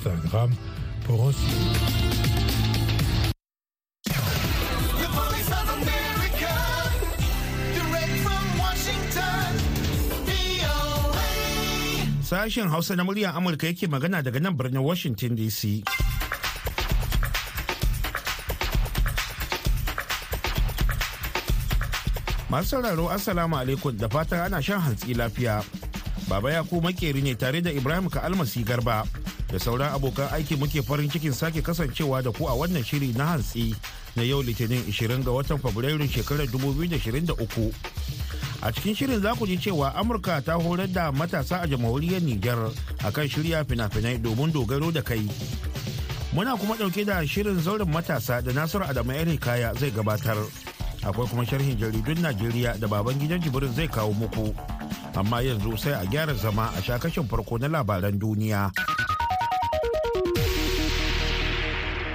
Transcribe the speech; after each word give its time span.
Instagram 0.00 0.50
pour 1.04 1.28
un 1.28 1.32
Sashen 12.22 12.68
Hausa 12.70 12.96
na 12.96 13.04
muryar 13.04 13.36
Amurka 13.36 13.66
yake 13.66 13.86
magana 13.86 14.22
daga 14.22 14.40
nan 14.40 14.56
birnin 14.56 14.80
Washington 14.80 15.36
DC. 15.36 15.82
Masu 22.48 22.68
sauraro 22.68 23.10
Assalamu 23.10 23.56
alaikum 23.58 23.92
da 23.98 24.08
fatan 24.08 24.40
ana 24.46 24.62
shan 24.62 24.80
hantsi 24.80 25.12
lafiya. 25.14 25.60
Baba 26.28 26.52
Yaku 26.52 26.80
makeri 26.80 27.20
ne 27.22 27.34
tare 27.34 27.60
da 27.60 27.70
Ibrahim 27.70 28.08
ka 28.08 28.20
almasi 28.24 28.64
garba 28.64 29.04
da 29.52 29.58
sauran 29.58 29.92
abokan 29.94 30.28
aiki 30.32 30.56
muke 30.56 30.82
farin 30.82 31.10
cikin 31.10 31.32
sake 31.32 31.62
kasancewa 31.62 32.22
da 32.22 32.30
ku 32.30 32.46
a 32.48 32.54
wannan 32.54 32.84
shiri 32.84 33.12
na 33.16 33.26
hantsi 33.36 33.74
na 34.16 34.22
yau 34.22 34.42
litinin 34.42 34.82
20 34.86 35.24
ga 35.24 35.30
watan 35.32 35.58
Fabrairu 35.58 36.06
shekarar 36.08 36.46
2023. 36.46 37.72
a 38.62 38.68
cikin 38.72 38.94
shirin 38.94 39.20
za 39.20 39.34
ku 39.34 39.46
ji 39.46 39.56
cewa 39.56 39.94
amurka 39.96 40.40
ta 40.44 40.54
horar 40.60 40.86
da 40.86 41.10
matasa 41.12 41.62
a 41.62 41.66
jamhuriyar 41.66 42.20
niger 42.20 42.58
akan 43.04 43.26
shirya 43.28 43.64
fina-finai 43.64 44.18
domin 44.20 44.52
dogaro 44.52 44.92
da 44.92 45.00
kai. 45.02 45.24
Muna 46.32 46.56
kuma 46.56 46.76
ɗauke 46.76 47.04
da 47.04 47.26
shirin 47.26 47.58
zauren 47.60 47.88
matasa 47.90 48.40
da 48.42 48.52
nasiru 48.52 48.84
adamu 48.84 49.12
kaya 49.40 49.74
zai 49.74 49.90
gabatar. 49.90 50.36
Akwai 51.02 51.26
kuma 51.28 51.44
sharhin 51.46 51.76
jaridun 51.78 52.20
najeriya 52.22 52.78
da 52.78 52.86
baban 52.86 53.18
gidan 53.18 53.40
jibirin 53.40 53.72
zai 53.74 53.88
kawo 53.88 54.12
muku. 54.12 54.54
Amma 55.16 55.40
yanzu 55.42 55.76
sai 55.78 55.92
a 55.96 56.04
gyara 56.06 56.34
zama 56.34 56.70
a 56.76 56.80
shakashin 56.82 57.26
farko 57.26 57.58
na 57.58 57.66
labaran 57.68 58.18
duniya. 58.20 58.70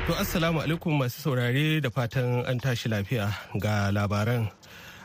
To 0.05 0.13
assalamu 0.21 0.61
alaikum 0.61 0.93
masu 1.01 1.17
saurare 1.21 1.81
da 1.81 1.89
fatan 1.89 2.45
an 2.45 2.59
tashi 2.61 2.85
lafiya 2.89 3.25
ga 3.57 3.89
labaran. 3.89 4.45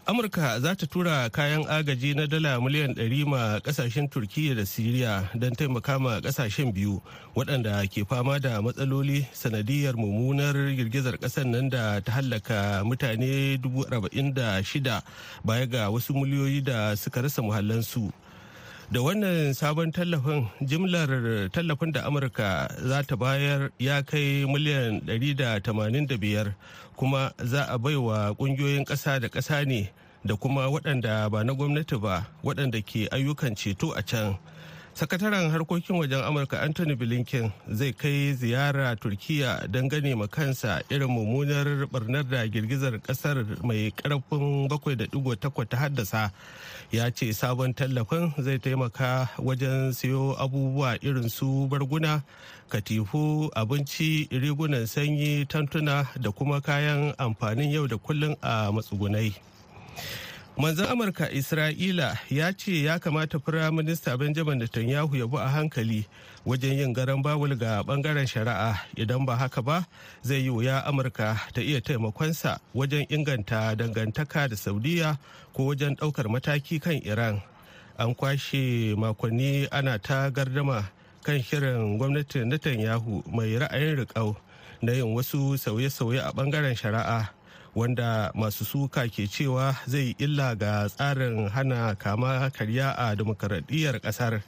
Amurka 0.06 0.61
za 0.61 0.75
ta 0.77 0.84
tura 0.86 1.30
kayan 1.33 1.64
agaji 1.64 2.12
na 2.16 2.27
dala 2.28 2.61
miliyan 2.61 2.92
100 2.92 3.25
ma 3.25 3.60
ƙasashen 3.64 4.10
turkiyya 4.12 4.56
da 4.60 4.64
siriya 4.69 5.25
don 5.38 5.56
taimaka 5.56 5.97
ma 5.98 6.20
ƙasashen 6.20 6.69
biyu 6.75 7.00
waɗanda 7.34 7.80
ke 7.88 8.05
fama 8.05 8.36
da 8.41 8.60
matsaloli 8.60 9.25
sanadiyar 9.33 9.97
mummunar 9.97 10.52
girgizar 10.77 11.16
ƙasar 11.16 11.47
nan 11.48 11.70
da 11.72 12.00
ta 12.05 12.12
hallaka 12.20 12.84
mutane 12.84 13.56
46 13.56 15.00
baya 15.44 15.66
ga 15.66 15.88
wasu 15.88 16.12
miliyoyi 16.12 16.60
da 16.60 16.92
suka 16.94 17.22
rasa 17.25 17.41
muhallansu. 17.41 18.12
Da 18.91 18.98
wannan 19.02 19.55
sabon 19.55 19.92
tallafin 19.94 20.46
jimlar 20.66 21.06
tallafin 21.55 21.92
da 21.94 22.05
amurka 22.05 22.66
za 22.83 23.02
ta 23.06 23.16
bayar 23.16 23.70
ya 23.78 24.02
kai 24.02 24.42
miliyan 24.50 24.98
185 25.06 26.52
kuma 26.97 27.32
za 27.38 27.64
a 27.70 27.78
baiwa 27.78 28.34
ƙungiyoyin 28.34 28.84
ƙasa 28.84 29.20
da 29.20 29.28
ƙasa 29.28 29.62
ne 29.66 29.91
da 30.27 30.34
kuma 30.36 30.66
waɗanda 30.66 31.30
ba 31.30 31.44
na 31.44 31.52
gwamnati 31.55 31.97
ba 32.02 32.27
waɗanda 32.44 32.82
ke 32.82 33.06
ayyukan 33.14 33.55
ceto 33.55 33.94
a 33.97 34.02
can. 34.02 34.34
Sakataren 34.94 35.50
harkokin 35.50 35.96
wajen 35.96 36.22
amurka 36.24 36.60
anthony 36.62 36.94
blinken 36.94 37.50
zai 37.72 37.92
kai 37.92 38.33
ziyara 38.34 38.97
turkiya 38.97 39.66
don 39.70 39.88
gane 39.88 40.14
ma 40.14 40.27
kansa 40.27 40.82
irin 40.91 41.08
mummunar 41.08 41.86
barnar 41.92 42.24
da 42.28 42.47
girgizar 42.47 42.98
ƙasar 43.00 43.47
mai 43.62 43.91
ƙarfin 43.97 44.69
7.8 44.69 45.69
ta 45.69 45.77
haddasa. 45.77 46.30
Ya 46.92 47.10
ce 47.10 47.32
sabon 47.32 47.72
tallafin 47.74 48.32
zai 48.42 48.58
taimaka 48.58 49.28
wajen 49.38 49.92
siyo 49.92 50.34
abubuwa 50.38 50.98
irin 51.02 51.28
su 51.28 51.66
barguna 51.70 52.22
katifu 52.69 53.50
abinci 53.54 54.28
rigunan 54.30 54.86
sanyi 54.86 55.47
tantuna 55.47 56.06
da 56.20 56.30
kuma 56.32 56.60
kayan 56.60 57.14
amfanin 57.19 57.70
yau 57.70 57.86
da 57.86 57.97
kullum 57.97 58.34
a 58.42 58.72
matsugunai. 58.72 59.34
Manzan 60.60 60.93
amurka 60.93 61.31
isra'ila 61.32 62.19
ya 62.31 62.53
ce 62.53 62.82
ya 62.84 62.98
kamata 62.98 63.38
firaminista 63.41 64.16
benjamin 64.19 64.59
netanyahu 64.59 65.16
ya 65.16 65.26
bi 65.26 65.38
a 65.38 65.48
hankali 65.48 66.04
wajen 66.47 66.76
yin 66.78 66.93
garan 66.93 67.22
bawul 67.22 67.56
ga 67.56 67.81
ɓangaren 67.82 68.26
shari'a. 68.28 68.76
Idan 68.97 69.25
ba 69.25 69.37
haka 69.37 69.62
ba 69.62 69.87
zai 70.22 70.44
yi 70.44 70.50
wuya 70.50 70.84
amurka 70.84 71.41
ta 71.54 71.60
iya 71.62 71.81
taimakonsa 71.81 72.60
wajen 72.75 73.06
inganta 73.09 73.72
dangantaka 73.76 74.48
da 74.48 74.56
saudiya 74.56 75.16
ko 75.56 75.65
wajen 75.72 75.97
ɗaukar 75.97 76.28
mataki 76.28 76.77
kan 76.81 77.00
iran. 77.09 77.41
An 77.97 78.15
kwashe 78.15 78.92
makonni 79.00 79.65
ana 79.72 79.98
ta 79.98 80.28
gardama 80.31 80.84
kan 81.25 81.41
shirin 81.41 81.97
gwamnatin 81.97 82.53
netanyahu 82.53 83.25
mai 83.32 83.56
ra'ayin 83.56 83.97
riƙau 84.04 84.37
na 84.82 84.92
yin 84.92 85.09
wasu 85.16 85.56
sauye-sauye 85.56 86.21
a 86.21 86.32
ɓangaren 86.37 86.77
shari'a. 86.77 87.40
Wanda 87.75 88.31
masu 88.34 88.64
suka 88.64 89.06
ke 89.08 89.26
cewa 89.31 89.75
zai 89.86 90.14
illa 90.19 90.54
ga 90.58 90.88
tsarin 90.88 91.48
hana 91.48 91.94
kama 91.94 92.50
karya 92.50 92.91
a 92.98 93.14
demokaradiyyar 93.16 94.00
ƙasar 94.03 94.42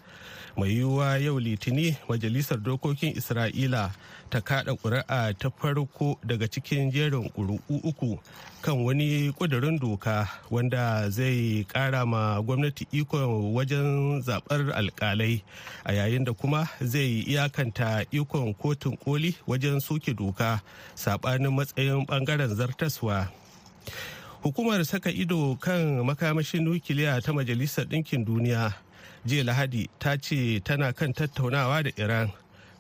mai 0.57 0.71
yiwuwa 0.77 1.19
yau 1.19 1.39
litini 1.41 1.97
majalisar 2.09 2.59
dokokin 2.59 3.17
isra'ila 3.17 3.91
ta 4.31 4.41
kada 4.41 4.73
ƙuri'a 4.73 5.35
ta 5.39 5.51
farko 5.51 6.19
daga 6.25 6.49
cikin 6.49 6.91
jerin 6.93 7.29
ƙuri'u 7.33 7.81
uku 7.85 8.19
kan 8.63 8.85
wani 8.85 9.33
ƙudurin 9.33 9.79
doka 9.81 10.29
wanda 10.51 11.11
zai 11.11 11.65
ƙara 11.69 12.07
ma 12.07 12.41
gwamnati 12.43 12.87
ikon 12.93 13.53
wajen 13.55 14.23
zaɓar 14.23 14.73
alƙalai 14.73 15.43
a 15.85 15.93
yayin 15.93 16.25
da 16.25 16.33
kuma 16.33 16.69
zai 16.81 17.25
iyakanta 17.29 18.05
ikon 18.11 18.55
kotun 18.55 18.97
koli 18.97 19.37
wajen 19.47 19.81
soke 19.81 20.15
doka 20.17 20.61
saɓanin 20.97 21.53
matsayin 21.53 22.07
ɓangaren 22.07 22.55
zartaswa. 22.55 23.29
Hukumar 24.43 24.85
saka 24.85 25.11
ido 25.11 25.55
kan 25.61 26.03
makamashin 26.05 26.65
nukiliya 26.65 27.21
ta 27.23 27.33
majalisar 27.33 27.85
ɗinkin 27.87 28.25
duniya 28.27 28.75
jiya 29.27 29.45
lahadi 29.45 29.89
ta 29.99 30.17
ce 30.17 30.61
tana 30.65 30.93
kan 30.93 31.13
tattaunawa 31.13 31.83
da 31.85 31.91
iran 31.97 32.31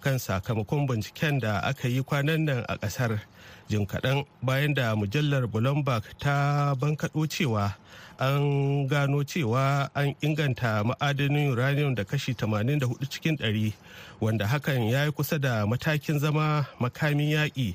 kan 0.03 0.19
sakamakon 0.19 0.86
binciken 0.88 1.38
da 1.41 1.60
aka 1.62 1.88
yi 1.88 2.03
kwanan 2.03 2.44
nan 2.44 2.64
a 2.69 2.75
ƙasar 2.78 3.20
jin 3.69 3.86
kaɗan 3.86 4.26
bayan 4.42 4.75
da 4.75 4.94
mujallar 4.97 5.47
bloomberg 5.47 6.02
ta 6.19 6.75
bankaɗo 6.75 7.26
cewa 7.31 7.75
an 8.19 8.86
gano 8.88 9.22
cewa 9.22 9.88
an 9.94 10.14
inganta 10.20 10.82
ma'adanin 10.84 11.50
uranium 11.54 11.94
da 11.94 12.02
kashi 12.04 12.34
84 12.34 13.06
cikin 13.06 13.36
100 13.38 13.72
wanda 14.20 14.47
hakan 14.47 14.91
ya 14.91 15.04
yi 15.06 15.10
kusa 15.12 15.38
da 15.38 15.66
matakin 15.66 16.19
zama 16.19 16.66
makamin 16.81 17.31
yaƙi. 17.38 17.75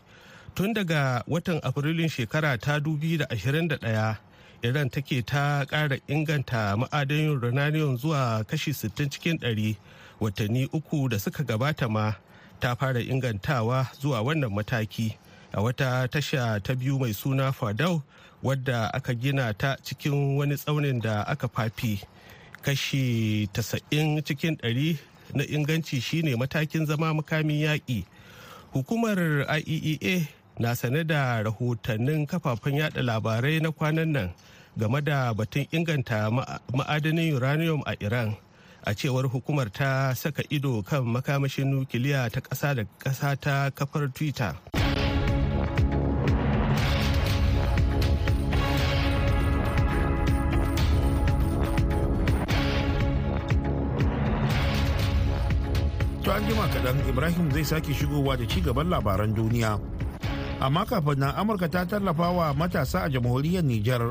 Tun 0.56 0.74
daga 0.74 1.24
watan 1.28 1.60
afrilun 1.64 2.10
shekara 2.10 2.58
ta 2.60 2.80
2021 2.80 4.18
iran 4.64 4.90
take 4.90 5.22
ta 5.26 5.66
ƙara 5.66 6.00
inganta 6.08 6.78
ma'adanin 6.78 7.38
uranium 7.42 7.98
zuwa 7.98 8.44
kashi 8.48 8.72
60 8.74 9.10
cikin 9.10 9.38
100 9.38 9.76
watanni 10.20 10.66
uku 10.74 11.10
da 11.10 11.20
suka 11.20 11.44
gabata 11.44 11.90
ma 11.90 12.14
ta 12.60 12.76
fara 12.76 13.00
ingantawa 13.02 13.88
zuwa 14.02 14.22
wannan 14.22 14.50
mataki. 14.50 15.14
A 15.54 15.62
wata 15.62 16.08
tasha 16.08 16.60
ta 16.64 16.76
biyu 16.76 17.00
mai 17.00 17.14
suna 17.14 17.52
fadau 17.52 18.02
wadda 18.44 18.94
aka 18.94 19.14
gina 19.14 19.54
ta 19.54 19.76
cikin 19.84 20.38
wani 20.38 20.56
tsaunin 20.56 21.02
da 21.02 21.24
aka 21.28 21.48
fafi. 21.48 22.02
Kashi 22.62 23.48
90 23.54 24.22
cikin 24.22 24.56
100 24.64 24.98
na 25.34 25.44
inganci 25.44 26.02
shine 26.02 26.36
matakin 26.36 26.86
zama 26.86 27.14
makamin 27.14 27.62
yaƙi. 27.62 28.06
Hukumar 28.74 29.18
iaea 29.66 30.28
na 30.60 30.74
sane 30.76 31.04
da 31.04 31.44
rahotannin 31.44 32.26
kafafen 32.28 32.76
yada 32.78 33.02
labarai 33.02 33.60
na 33.62 33.72
kwanan 33.72 34.12
nan 34.12 34.30
game 34.78 35.02
da 35.02 35.34
batun 35.34 35.68
inganta 35.72 36.30
ma'adanin 36.74 37.34
uranium 37.36 37.82
a 37.86 37.94
iran 38.00 38.36
a 38.86 38.94
cewar 38.96 39.26
hukumar 39.30 39.70
ta 39.74 40.14
saka 40.14 40.44
ido 40.50 40.82
kan 40.82 41.04
makamashin 41.04 41.68
nukiliya 41.70 42.30
ta 42.32 42.42
ƙasa 42.42 42.76
da 42.76 42.84
ƙasa 43.04 43.36
ta 43.40 43.70
kafar 43.70 44.10
twitter 44.14 44.56
To 56.28 56.34
an 56.36 56.44
jima 56.44 56.68
kaɗan 56.68 57.00
Ibrahim 57.08 57.48
zai 57.56 57.64
sake 57.64 57.94
shigowa 57.96 58.36
da 58.38 58.44
ci 58.46 58.60
gaban 58.60 58.90
labaran 58.92 59.32
duniya. 59.34 59.80
Amma 60.60 60.86
kafin 60.86 61.20
nan 61.20 61.34
amurka 61.38 61.68
ta 61.70 61.86
tallafa 61.86 62.30
wa 62.32 62.54
matasa 62.54 63.00
a 63.06 63.10
jamhuriyar 63.10 63.64
nijar 63.64 64.02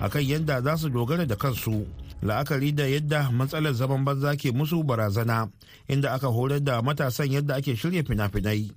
akan 0.00 0.22
yadda 0.22 0.62
za 0.62 0.76
su 0.76 0.88
dogara 0.88 1.26
da 1.26 1.36
kansu 1.36 1.86
la'akari 2.22 2.72
da 2.72 2.86
yadda 2.86 3.30
matsalar 3.34 3.74
zaman 3.74 4.04
banza 4.04 4.36
ke 4.36 4.52
musu 4.54 4.82
barazana 4.86 5.48
inda 5.88 6.12
aka 6.14 6.28
horar 6.30 6.60
da 6.62 6.82
matasan 6.82 7.32
yadda 7.32 7.54
ake 7.58 7.76
shirya 7.76 8.02
fina-finai 8.06 8.70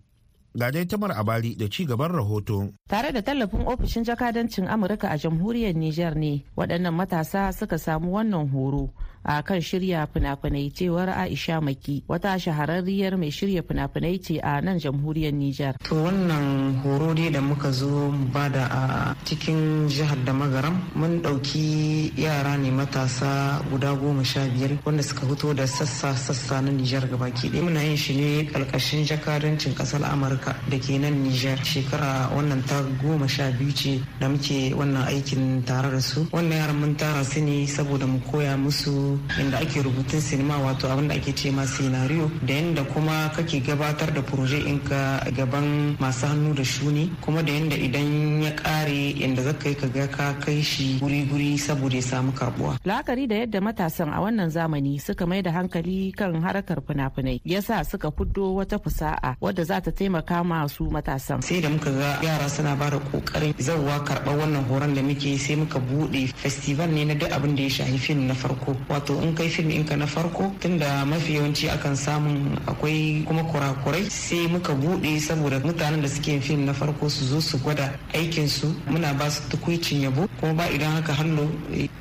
ga 0.58 0.72
dai 0.72 0.86
tamar 0.86 1.12
abari 1.14 1.54
da 1.56 1.70
ci 1.70 1.86
gaban 1.86 2.10
rahoto. 2.12 2.74
Tare 2.90 3.12
da 3.14 3.22
tallafin 3.22 3.66
ofishin 3.70 4.04
jakadancin 4.04 4.66
Amurka 4.68 5.10
a 5.14 5.18
jamhuriyar 5.18 5.76
Nijar 5.78 6.16
ne 6.18 6.44
waɗannan 6.58 6.94
matasa 6.94 7.52
suka 7.54 7.78
samu 7.78 8.12
wannan 8.18 8.50
horo 8.50 8.90
a 9.25 9.44
kan 9.44 9.60
shirya 9.62 10.07
fina-finai 10.13 10.71
cewar 10.71 11.10
aisha 11.10 11.60
maki 11.62 12.04
wata 12.07 12.39
shahararriyar 12.39 13.18
mai 13.18 13.30
shirya 13.31 13.62
fina-finai 13.63 14.18
ce 14.24 14.39
a 14.42 14.62
nan 14.62 14.80
jamhuriyar 14.80 15.33
nijar. 15.33 15.75
To 15.83 15.95
wannan 15.95 16.80
horo 16.81 17.13
dai 17.13 17.30
da 17.30 17.42
muka 17.42 17.71
zo 17.71 18.10
ba 18.33 18.48
da 18.50 18.66
a 18.71 19.16
cikin 19.25 19.88
jihar 19.89 20.18
da 20.25 20.31
magaram 20.33 20.80
mun 20.95 21.21
ɗauki 21.21 22.13
yara 22.18 22.56
ne 22.57 22.71
matasa 22.71 23.62
guda 23.69 23.94
goma 23.95 24.24
sha 24.24 24.42
biyar 24.48 24.77
wanda 24.86 25.04
suka 25.04 25.25
fito 25.27 25.54
da 25.54 25.66
sassa-sassa 25.68 26.62
na 26.62 26.71
nijar 26.71 27.04
gabaki 27.10 27.50
ɗaya. 27.51 27.63
Muna 27.63 27.81
yin 27.83 27.98
shi 27.98 28.16
ne 28.16 28.44
ƙarƙashin 28.48 29.06
jakadancin 29.06 29.75
ƙasar 29.75 30.01
amurka 30.04 30.56
da 30.69 30.77
ke 30.80 30.98
nan 30.98 31.24
nijar. 31.24 31.57
Shekara 31.63 32.31
wannan 32.36 32.63
ta 32.66 32.81
goma 33.01 33.27
sha 33.27 33.51
biyu 33.51 33.71
ce 33.75 34.00
da 34.19 34.27
muke 34.27 34.74
wannan 34.74 35.06
aikin 35.07 35.63
tare 35.66 35.92
da 35.92 36.00
su. 36.00 36.25
Wannan 36.31 36.57
yaran 36.57 36.80
mun 36.80 36.95
tara 36.95 37.24
su 37.24 37.42
ne 37.42 37.66
saboda 37.68 38.07
mu 38.07 38.19
koya 38.31 38.56
musu 38.57 39.09
inda 39.42 39.58
ake 39.64 39.82
rubutun 39.82 40.22
sinima 40.22 40.58
wato 40.66 40.88
abin 40.92 41.08
da 41.08 41.16
ake 41.16 41.32
ce 41.36 41.52
ma 41.52 41.66
scenario 41.66 42.30
da 42.42 42.54
yadda 42.54 42.84
kuma 42.94 43.30
kake 43.36 43.60
gabatar 43.68 44.12
da 44.14 44.22
proje 44.22 44.60
ka 44.90 45.02
gaban 45.38 45.96
masu 46.00 46.26
hannu 46.28 46.54
da 46.54 46.64
shuni 46.64 47.10
kuma 47.22 47.42
da 47.44 47.52
yadda 47.52 47.76
idan 47.88 48.42
ya 48.44 48.52
kare 48.52 49.14
yadda 49.22 49.42
zaka 49.48 49.70
yi 49.70 49.76
ka 49.76 49.88
ga 49.88 50.08
ka 50.08 50.34
kai 50.44 50.62
shi 50.62 51.00
guri-guri 51.00 51.58
saboda 51.58 51.96
ya 51.96 52.02
samu 52.02 52.32
karbuwa. 52.32 52.78
La'akari 52.86 53.28
da 53.28 53.36
yadda 53.42 53.62
matasan 53.62 54.10
a 54.14 54.20
wannan 54.24 54.50
zamani 54.50 55.00
suka 55.00 55.26
mai 55.30 55.42
da 55.42 55.52
hankali 55.52 56.12
kan 56.18 56.34
harkar 56.42 56.80
fina-finai 56.88 57.42
yasa 57.46 57.84
suka 57.84 58.12
fuddo 58.12 58.56
wata 58.56 58.78
fusa'a 58.84 59.36
wadda 59.42 59.64
za 59.64 59.78
ta 59.82 59.92
taimaka 59.92 60.44
masu 60.44 60.84
matasan. 60.96 61.42
Sai 61.42 61.60
da 61.64 61.70
muka 61.70 61.92
ga 62.00 62.12
yara 62.26 62.48
suna 62.50 62.76
ba 62.76 62.90
da 62.90 63.00
ƙoƙarin 63.00 63.54
zauwa 63.60 63.96
karɓar 64.08 64.36
wannan 64.40 64.64
horon 64.70 64.94
da 64.96 65.02
muke 65.02 65.38
sai 65.38 65.56
muka 65.56 65.80
buɗe 65.80 66.28
festival 66.36 66.90
ne 66.90 67.06
na 67.06 67.14
duk 67.14 67.32
abin 67.32 67.56
da 67.56 67.64
ya 67.64 67.70
shafi 67.70 67.98
fim 67.98 68.28
na 68.28 68.34
farko 68.34 68.76
wato 69.00 69.22
in 69.24 69.34
kai 69.34 69.48
fim 69.50 69.68
ɗinka 69.69 69.96
na 69.98 70.06
farko 70.06 70.51
tunda 70.60 71.06
mafi 71.06 71.34
yawanci 71.36 71.69
akan 71.69 71.96
samun 71.96 72.60
akwai 72.68 73.24
kuma 73.25 73.44
kurakurai 73.44 74.10
sai 74.10 74.48
muka 74.48 74.74
buɗe 74.74 75.19
saboda 75.19 75.60
mutanen 75.60 76.01
da 76.01 76.07
suke 76.07 76.40
fim 76.42 76.66
na 76.66 76.74
farko 76.74 77.07
su 77.10 77.24
zo 77.25 77.40
su 77.40 77.57
gwada 77.60 77.94
aikinsu. 78.13 78.68
Muna 78.88 79.13
ba 79.13 79.30
su 79.30 79.42
tukuicin 79.50 80.01
yabo 80.01 80.28
kuma 80.40 80.54
ba 80.54 80.69
idan 80.69 80.92
haka 80.96 81.13
hallo 81.13 81.48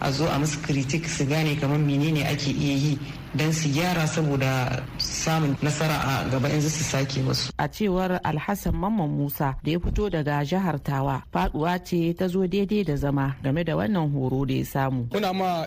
a 0.01 0.11
zo 0.13 0.27
a 0.27 0.39
musu 0.39 0.59
kritik 0.63 1.07
su 1.09 1.25
gane 1.27 1.57
kamar 1.61 1.79
menene 1.79 2.25
ake 2.27 2.51
iya 2.51 2.75
yi 2.75 2.99
don 3.35 3.53
su 3.53 3.69
gyara 3.69 4.07
saboda 4.07 4.83
samun 5.25 5.57
nasara 5.63 5.99
a 6.13 6.31
gaba 6.31 6.49
in 6.55 6.63
su 6.63 6.85
sake 6.85 7.21
wasu. 7.27 7.51
A 7.59 7.67
cewar 7.69 8.21
Alhassan 8.25 8.73
Mamman 8.75 9.11
Musa 9.11 9.57
da 9.65 9.71
ya 9.73 9.79
fito 9.81 10.09
daga 10.11 10.45
jihar 10.45 10.79
Tawa 10.83 11.23
faɗuwa 11.35 11.73
ce 11.85 12.15
ta 12.19 12.29
zo 12.29 12.47
daidai 12.47 12.85
da 12.85 12.97
zama 12.97 13.35
game 13.43 13.65
da 13.65 13.75
wannan 13.77 14.07
horo 14.15 14.45
da 14.47 14.55
ya 14.55 14.65
samu. 14.65 15.09
Muna 15.13 15.33
ma 15.35 15.67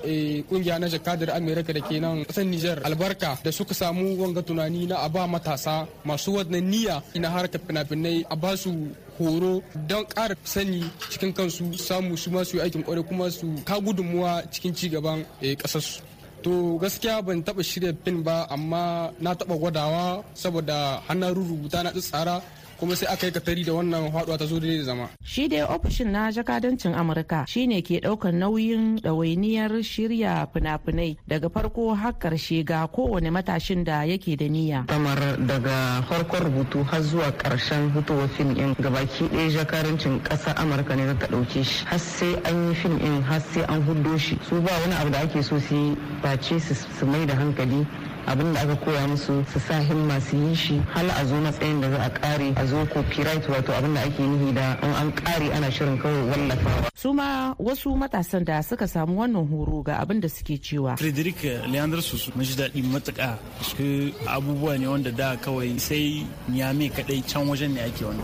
ƙungiya 0.50 0.80
na 0.80 0.88
jakadar 0.88 1.30
Amerika 1.36 1.74
da 1.74 1.81
ke 1.81 2.00
nan 2.00 2.24
ƙasar 2.25 2.45
Nijar 2.45 2.80
albarka 2.88 3.38
da 3.44 3.51
suka 3.51 3.74
samu 3.74 4.15
wanga 4.18 4.42
tunani 4.42 4.88
na 4.88 4.98
a 5.06 5.09
ba 5.09 5.27
matasa 5.27 5.88
masu 6.06 6.31
wannan 6.38 6.63
niyya 6.71 7.03
na 7.19 7.30
harkar 7.30 7.59
fina-finai 7.68 8.25
a 8.30 8.36
ba 8.36 8.56
su 8.57 8.71
horo 9.19 9.62
don 9.88 10.06
ƙara 10.06 10.36
sani 10.44 10.83
cikin 11.12 11.33
kansu 11.33 11.74
samu 11.77 12.18
su 12.18 12.31
masu 12.31 12.62
aikin 12.62 12.83
ƙwarai 12.83 13.03
kuma 13.07 13.30
su 13.31 13.48
ka 13.65 13.80
gudunmuwa 13.80 14.44
cikin 14.51 14.74
ci 14.75 14.89
gaban 14.89 15.25
ƙasarsu. 15.42 16.11
To 16.44 16.78
gaskiya 16.82 17.22
ban 17.26 17.44
taba 17.46 17.62
shirya 17.64 17.94
fin 18.04 18.24
ba 18.24 18.48
amma 18.50 19.12
na 19.20 19.34
taba 19.34 19.56
gwadawa 19.62 20.24
saboda 20.34 21.02
hannun 21.08 21.34
rubuta 21.38 21.84
na 21.84 21.92
tsara. 21.94 22.42
Kuma 22.81 22.95
sai 22.98 23.13
aka 23.13 23.25
yi 23.28 23.31
katari 23.31 23.63
da 23.63 23.74
wannan 23.78 24.10
haɗuwa 24.12 24.38
ta 24.38 24.45
zo 24.50 24.57
da 24.60 24.83
zama. 24.83 25.10
Shi 25.24 25.48
dai 25.48 25.62
ofishin 25.62 26.10
na 26.12 26.31
jakadancin 26.33 26.95
Amurka 26.98 27.45
shine 27.48 27.81
ke 27.86 28.01
ɗaukar 28.01 28.33
nauyin 28.33 28.98
ɗawainiyar 28.98 29.69
shirya 29.86 30.50
fina-finai 30.51 31.16
daga 31.30 31.50
farko 31.54 31.94
har 31.94 32.13
ƙarshe 32.18 32.66
ga 32.66 32.88
kowane 32.88 33.30
matashin 33.30 33.83
da 33.86 34.01
yake 34.01 34.33
da 34.36 34.50
niyya. 34.50 34.86
Kamar 34.88 35.38
daga 35.45 36.01
farkon 36.10 36.42
rubutu 36.50 36.81
har 36.83 37.01
zuwa 37.06 37.30
ƙarshen 37.38 37.94
fitowar 37.94 38.28
fim 38.33 38.56
ɗin 38.56 38.74
gabaki 38.81 39.30
ɗaya 39.30 39.50
jakadancin 39.62 40.18
ƙasar 40.24 40.56
Amurka 40.57 40.95
ne 40.98 41.13
ta 41.19 41.27
ɗauke 41.27 41.63
shi 41.63 41.86
har 41.86 42.00
sai 42.00 42.34
an 42.50 42.68
yi 42.69 42.74
fim 42.75 42.98
ɗin 42.98 43.22
har 43.22 43.39
sai 43.54 43.62
an 43.69 43.81
huddo 43.86 44.18
shi 44.18 44.39
su 44.50 44.60
ba 44.62 44.72
wani 44.81 44.95
abu 44.98 45.10
da 45.12 45.19
ake 45.22 45.44
so 45.44 45.60
su 45.60 45.75
yi 45.75 45.95
face 46.22 46.60
su 46.98 47.06
mai 47.06 47.25
da 47.25 47.36
hankali 47.36 47.86
abin 48.28 48.54
da 48.54 48.60
aka 48.62 48.76
koya 48.84 49.08
musu 49.08 49.44
su 49.54 49.60
sa 49.60 49.80
himma 49.80 50.20
su 50.22 50.36
yi 50.38 50.56
shi 50.56 50.76
hal 50.94 51.10
a 51.10 51.26
zo 51.26 51.36
matsayin 51.46 51.82
da 51.82 51.90
za 51.90 52.00
a 52.04 52.10
kare 52.10 52.54
a 52.56 52.66
zo 52.66 52.86
copyright 52.94 53.46
wato 53.50 53.72
abin 53.78 53.94
da 53.96 54.02
ake 54.02 54.22
nihi 54.32 54.54
da 54.54 54.78
in 54.84 54.94
an 55.02 55.12
kare 55.12 55.48
ana 55.56 55.70
shirin 55.72 55.98
kawai 56.02 56.24
wallafawa. 56.32 56.90
su 56.96 57.14
ma 57.14 57.54
wasu 57.60 57.90
matasan 57.98 58.44
da 58.46 58.62
suka 58.64 58.88
samu 58.88 59.20
wannan 59.22 59.48
horo 59.52 59.82
ga 59.88 60.00
abin 60.02 60.20
da 60.22 60.28
suke 60.30 60.56
cewa. 60.62 60.98
frederick 60.98 61.42
leandro 61.72 62.02
susu 62.02 62.32
mun 62.36 62.46
ji 62.46 62.54
daɗi 62.56 62.82
matuƙa 62.92 63.38
su 63.62 64.12
abubuwa 64.28 64.78
ne 64.80 64.88
wanda 64.88 65.12
da 65.12 65.36
kawai 65.36 65.80
sai 65.80 66.26
nyame 66.50 66.90
kaɗai 66.96 67.20
can 67.30 67.48
wajen 67.50 67.74
ne 67.74 67.82
ake 67.82 68.04
wani 68.06 68.24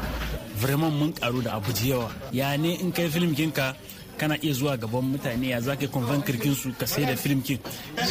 vraiment 0.58 0.92
mun 0.92 1.14
karu 1.14 1.42
da 1.42 1.54
abu 1.56 1.72
yawa 1.86 2.10
ya 2.34 2.58
ne 2.58 2.74
in 2.82 2.92
kai 2.92 3.08
film 3.10 3.34
kinka 3.36 3.76
kana 4.18 4.36
iya 4.42 4.54
zuwa 4.54 4.78
gaban 4.78 5.06
mutane 5.14 5.48
ya 5.54 5.62
zaka 5.62 5.88
convent 5.88 6.26
kirkin 6.26 6.56
su 6.56 6.74
ka 6.80 6.86
sai 6.86 7.06
da 7.06 7.16
film 7.16 7.42
kin? 7.42 7.60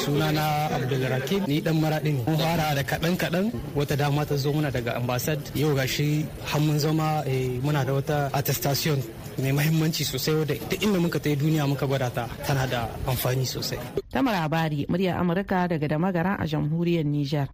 Sunana 0.05 0.71
abdulrakim 0.71 1.45
ni 1.47 1.61
dan 1.61 1.77
maradi 1.83 2.13
ne. 2.15 2.23
Mun 2.27 2.39
fara 2.39 2.75
da 2.75 2.83
kadan 2.83 3.17
kadan 3.17 3.47
wata 3.75 3.97
dama 3.97 4.25
ta 4.25 4.37
zo 4.37 4.53
muna 4.53 4.71
daga 4.71 4.97
ambassad 4.97 5.41
yau 5.55 5.75
gashi 5.75 6.25
har 6.49 6.61
mun 6.61 6.79
zama 6.79 7.25
muna 7.63 7.85
da 7.85 7.93
wata 7.93 8.31
attestation 8.33 8.99
mai 9.43 9.53
mahimmanci 9.53 10.05
sosai 10.05 10.35
wadda 10.35 10.55
duk 10.71 10.81
inda 10.81 10.99
muka 11.01 11.19
ta 11.21 11.29
duniya 11.37 11.69
muka 11.69 11.85
gwada 11.87 12.09
ta 12.11 12.25
tana 12.47 12.65
da 12.67 12.89
amfani 13.07 13.45
sosai. 13.45 13.79
Tamar 14.13 14.35
abari 14.41 14.87
muryar 14.89 15.21
amurka 15.21 15.69
daga 15.69 15.87
da 15.89 15.99
magara 15.99 16.33
a 16.41 16.45
jamhuriyar 16.49 17.05
niger 17.05 17.47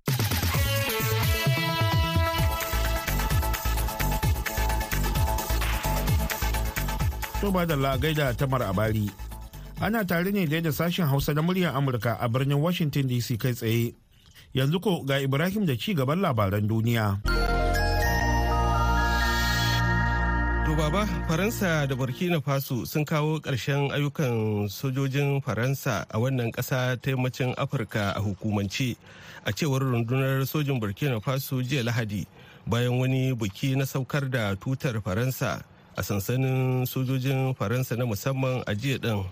To 7.42 7.50
ba 7.50 7.66
da 7.66 7.74
gaida 7.98 8.30
tamar 8.38 8.62
abari. 8.62 9.10
Ana 9.82 10.04
tare 10.06 10.30
ne 10.30 10.46
da 10.46 10.70
sashen 10.70 11.08
Hausa 11.10 11.34
na 11.34 11.42
muryar 11.42 11.74
Amurka 11.74 12.16
a 12.20 12.28
birnin 12.28 12.60
Washington 12.62 13.08
DC 13.10 13.34
kai 13.36 13.50
tsaye. 13.50 13.94
Yanzu 14.54 14.78
ko 14.80 15.02
ga 15.02 15.18
Ibrahim 15.18 15.66
da 15.66 15.74
ci 15.74 15.90
gaban 15.92 16.22
labaran 16.22 16.68
duniya. 16.70 17.18
To 20.66 20.76
baba, 20.78 21.02
Faransa 21.26 21.88
da 21.90 21.96
Burkina 21.98 22.38
Faso 22.40 22.86
sun 22.86 23.04
kawo 23.04 23.40
ƙarshen 23.42 23.90
ayyukan 23.90 24.70
sojojin 24.70 25.42
Faransa 25.42 26.06
a 26.14 26.18
wannan 26.22 26.52
ƙasa 26.54 26.94
ta 27.02 27.10
yammacin 27.10 27.56
Afirka 27.58 28.14
a 28.14 28.20
hukumance 28.22 28.94
a 29.44 29.50
cewar 29.50 29.82
rundunar 29.82 30.46
sojin 30.46 30.78
Burkina 30.78 31.18
Faso 31.20 31.58
jiya 31.58 31.82
Lahadi 31.82 32.24
bayan 32.70 33.00
wani 33.02 33.34
buki 33.34 33.74
na 33.74 33.82
saukar 33.82 34.30
da 34.30 34.54
tutar 34.54 35.02
Faransa 35.02 35.64
a 35.96 36.02
sansanin 36.02 36.86
sojojin 36.86 37.54
faransa 37.54 37.96
na 37.96 38.04
musamman 38.06 38.62
a 38.66 38.74
jiya 38.74 38.98
din. 39.00 39.24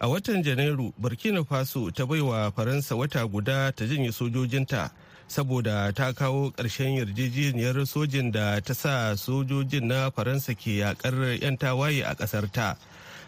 A 0.00 0.08
watan 0.08 0.42
janairu 0.42 0.92
burkina 1.00 1.44
faso 1.44 1.90
ta 1.90 2.04
baiwa 2.06 2.52
faransa 2.52 2.94
wata 2.96 3.26
guda 3.26 3.72
ta 3.72 3.84
janye 3.84 4.12
sojojinta 4.12 4.90
saboda 5.28 5.92
ta 5.94 6.12
kawo 6.12 6.50
ƙarshen 6.50 6.96
yarjejeniyar 6.98 7.86
sojin 7.86 8.30
da 8.32 8.60
ta 8.60 8.74
sa 8.74 9.14
sojojin 9.16 9.84
na 9.86 10.10
faransa 10.10 10.54
ke 10.54 10.78
yakar 10.82 11.14
'yan 11.40 11.56
tawaye 11.56 12.02
a 12.04 12.14
ƙasar 12.14 12.50
ta 12.52 12.76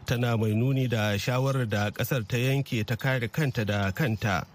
tana 0.06 0.36
mai 0.36 0.54
nuni 0.54 0.88
da 0.88 1.16
shawarar 1.18 1.68
da 1.68 1.90
ƙasar 1.90 2.26
ta 2.26 2.36
yanke 2.36 2.84
ta 2.86 2.96
kare 2.96 3.28
kanta 3.28 3.64
da 3.64 3.90
kanta. 3.92 4.46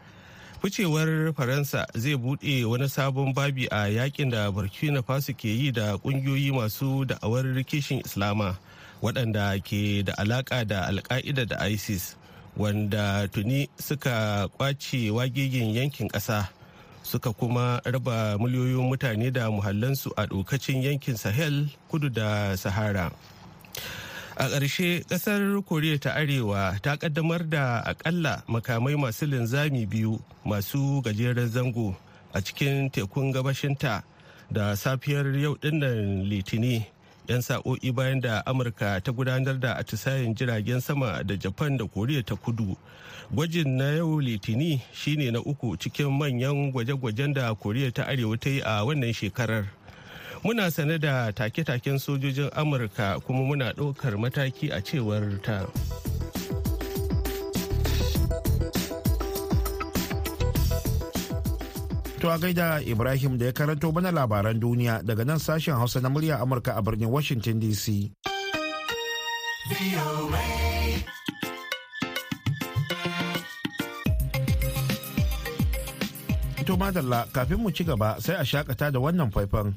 Ficewar 0.61 1.33
faransa 1.33 1.87
zai 1.97 2.13
buɗe 2.15 2.65
wani 2.69 2.89
sabon 2.89 3.33
babi 3.33 3.65
a 3.71 3.89
yaƙin 3.89 4.29
da 4.29 4.51
burkina 4.51 5.01
faso 5.01 5.33
ke 5.33 5.49
yi 5.49 5.71
da 5.71 5.97
ƙungiyoyi 5.97 6.53
masu 6.53 7.01
da'awar 7.05 7.49
kishin 7.65 8.05
islama 8.05 8.57
waɗanda 9.01 9.57
ke 9.65 10.05
da 10.05 10.13
alaƙa 10.21 10.61
da 10.67 10.85
alka'ida 10.85 11.45
da 11.49 11.65
isis 11.65 12.15
wanda 12.57 13.27
tuni 13.33 13.69
suka 13.81 14.47
ƙwace 14.57 15.09
wagegin 15.09 15.73
yankin 15.73 16.07
ƙasa 16.13 16.45
suka 17.03 17.33
kuma 17.33 17.81
raba 17.83 18.37
miliyoyin 18.37 18.85
mutane 18.85 19.33
da 19.33 19.49
muhallansu 19.49 20.13
a 20.15 20.27
ɗokacin 20.27 20.83
yankin 20.83 21.17
sahel 21.17 21.65
kudu 21.89 22.09
da 22.09 22.53
sahara. 22.55 23.09
A 24.41 24.49
ƙarshe 24.49 25.05
ƙasar 25.05 25.61
koriya 25.61 25.99
ta 26.01 26.11
arewa 26.17 26.73
ta 26.81 26.97
ƙaddamar 26.97 27.45
da 27.49 27.81
akalla 27.85 28.41
makamai 28.49 28.97
masu 28.97 29.25
linzami 29.29 29.85
biyu 29.85 30.17
masu 30.45 31.01
gajeren 31.05 31.47
zango 31.47 31.95
a 32.33 32.41
cikin 32.41 32.89
tekun 32.89 33.31
gabashinta 33.31 34.01
da 34.51 34.73
safiyar 34.75 35.29
yau 35.37 35.53
ɗin 35.61 35.77
nan 35.79 36.25
litini 36.25 36.85
'yan 37.29 37.41
sa'o'i 37.41 37.91
bayan 37.93 38.19
da 38.19 38.41
amurka 38.45 38.97
ta 39.03 39.11
gudanar 39.11 39.59
da 39.59 39.77
atisayen 39.77 40.33
jiragen 40.35 40.81
sama 40.81 41.23
da 41.23 41.35
japan 41.37 41.77
da 41.77 41.85
koriya 41.85 42.23
ta 42.25 42.35
kudu. 42.35 42.75
Gwajin 43.31 43.77
na 43.77 43.91
yau 44.01 44.19
litini 44.19 44.81
shine 44.93 45.31
na 45.31 45.39
uku 45.39 45.77
cikin 45.77 46.09
manyan 46.09 46.71
gwaje-gwajen 46.73 47.33
da 47.33 47.53
koriya 47.53 47.93
ta 47.93 48.03
arewa 48.09 48.37
ta 48.39 48.49
yi 48.49 48.59
a 48.65 48.81
wannan 48.85 49.13
shekarar. 49.13 49.69
Muna 50.43 50.71
sane 50.71 50.97
da 50.99 51.31
take-taken 51.31 51.99
sojojin 51.99 52.49
amurka 52.55 53.19
kuma 53.25 53.41
muna 53.45 53.73
ɗaukar 53.73 54.17
mataki 54.17 54.71
a 54.71 54.81
cewar 54.81 55.41
ta 55.41 55.65
To 62.21 62.29
a 62.29 62.37
gaida 62.37 62.77
Ibrahim 62.85 63.33
da 63.41 63.45
ya 63.49 63.51
karanto 63.51 63.89
mana 63.89 64.13
labaran 64.13 64.61
duniya 64.61 65.01
daga 65.01 65.25
nan 65.25 65.41
sashen 65.41 65.73
Hausa 65.73 65.97
na 66.05 66.09
murya 66.09 66.37
Amurka 66.37 66.77
a 66.77 66.81
birnin 66.85 67.09
Washington 67.09 67.57
DC. 67.57 68.13
To 76.69 76.77
madalla 76.77 77.25
kafin 77.33 77.57
mu 77.57 77.73
ci 77.73 77.81
gaba 77.83 78.21
sai 78.21 78.37
a 78.37 78.45
shakata 78.45 78.93
da 78.93 78.99
wannan 79.01 79.33
faifan. 79.33 79.73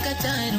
mata 0.00 0.50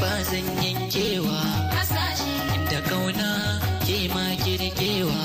ba 0.00 0.12
zan 0.30 0.46
yankewa. 0.64 1.40
Hasashe. 1.76 2.32
Da 2.70 2.80
ƙauna 2.88 3.30
ke 3.86 4.08
ma 4.14 4.24
kirkewa. 4.42 5.20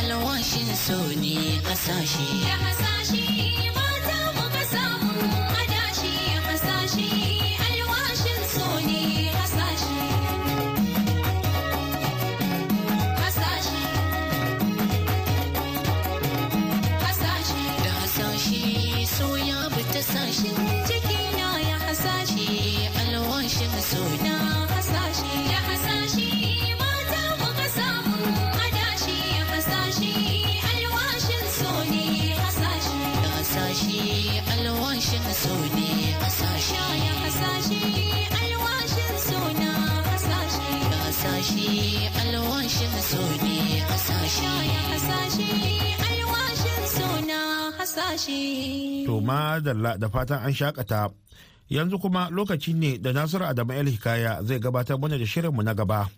Alwashin 0.00 0.74
so 0.74 0.96
ne 1.22 1.60
hasashe. 1.66 2.26
Ya 2.48 2.56
hasashe. 2.64 2.89
Madalla 49.30 49.96
da 49.98 50.08
fatan 50.08 50.42
an 50.46 50.52
shakata. 50.52 51.10
Yanzu 51.70 51.98
kuma 52.00 52.28
lokaci 52.30 52.74
ne 52.74 52.98
da 52.98 53.12
Nasiru 53.12 53.44
Adamu 53.46 53.72
El 53.72 53.86
Hikaya 53.86 54.42
zai 54.42 54.58
gabatar 54.58 54.98
mana 54.98 55.18
da 55.18 55.24
shirinmu 55.26 55.62
na 55.62 55.74
gaba. 55.74 56.08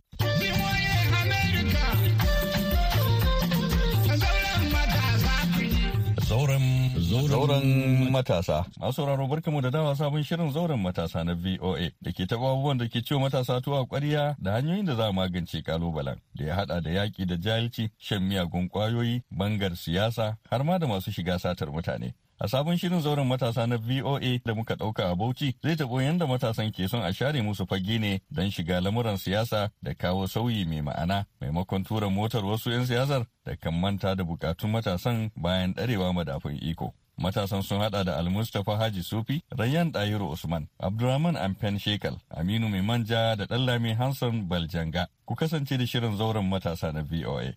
Zauren 7.28 8.10
matasa. 8.10 8.64
Masu 8.80 8.92
sauraro 8.92 9.26
barkamu 9.26 9.60
da 9.62 9.70
dawa 9.70 9.96
sabon 9.96 10.22
shirin 10.22 10.52
zauren 10.52 10.80
matasa 10.80 11.24
na 11.24 11.34
VOA 11.34 11.90
da 12.00 12.12
ke 12.12 12.24
taɓa 12.24 12.50
abubuwan 12.52 12.78
da 12.78 12.86
ke 12.88 13.02
ciwo 13.04 13.20
matasa 13.20 13.60
tuwa 13.60 13.84
ƙwarya 13.86 14.36
da 14.38 14.52
hanyoyin 14.52 14.86
da 14.86 14.94
za 14.96 15.06
a 15.08 15.12
magance 15.12 15.62
kalubalen 15.62 16.16
da 16.34 16.44
ya 16.44 16.54
haɗa 16.56 16.80
da 16.82 16.90
yaƙi 16.90 17.26
da 17.26 17.36
jahilci, 17.36 17.90
shan 17.98 18.22
miyagun 18.22 18.68
ƙwayoyi, 18.68 19.22
bangar 19.30 19.76
siyasa 19.76 20.36
har 20.50 20.64
ma 20.64 20.78
da 20.78 20.86
masu 20.86 21.10
shiga 21.12 21.38
satar 21.38 21.68
mutane. 21.68 22.14
A 22.42 22.48
sabon 22.48 22.76
shirin 22.76 23.00
zauren 23.00 23.26
matasa 23.26 23.66
na 23.66 23.76
VOA 23.76 24.38
da 24.44 24.54
muka 24.54 24.74
ɗauka 24.74 25.10
a 25.10 25.14
Bauchi 25.14 25.54
zai 25.62 25.76
taɓo 25.76 26.02
yadda 26.02 26.26
matasan 26.26 26.72
ke 26.72 26.88
son 26.88 27.02
a 27.04 27.12
share 27.12 27.40
musu 27.42 27.66
fage 27.68 27.98
ne 28.00 28.20
don 28.30 28.50
shiga 28.50 28.80
lamuran 28.80 29.16
siyasa 29.16 29.70
da 29.82 29.94
kawo 29.94 30.26
sauyi 30.26 30.64
mai 30.66 30.80
ma'ana 30.82 31.24
maimakon 31.40 31.84
tura 31.86 32.10
motar 32.10 32.42
wasu 32.44 32.70
'yan 32.70 32.84
siyasar 32.86 33.26
da 33.46 33.54
kan 33.54 33.74
manta 33.80 34.16
da 34.16 34.24
bukatun 34.24 34.70
matasan 34.72 35.30
bayan 35.36 35.72
ɗarewa 35.74 36.12
madafun 36.12 36.58
iko. 36.60 36.92
Matasan 37.16 37.62
sun 37.62 37.78
hada 37.80 38.02
da 38.04 38.16
Almustapha 38.18 38.76
Haji 38.76 39.02
Sufi, 39.04 39.42
Rayyan 39.56 39.92
Dayiru 39.92 40.32
Usman, 40.32 40.66
Abdurrahman 40.80 41.36
Amfen 41.36 41.78
Shekal, 41.78 42.18
Aminu 42.36 42.68
Mai 42.68 42.80
Manja 42.82 43.36
da 43.36 43.46
Ɗallami 43.46 43.94
Hanson 43.96 44.48
Baljanga. 44.48 45.06
Ku 45.26 45.36
kasance 45.36 45.78
da 45.78 45.86
shirin 45.86 46.16
zauren 46.18 46.48
matasa 46.50 46.90
na 46.92 47.02
VOA. 47.02 47.54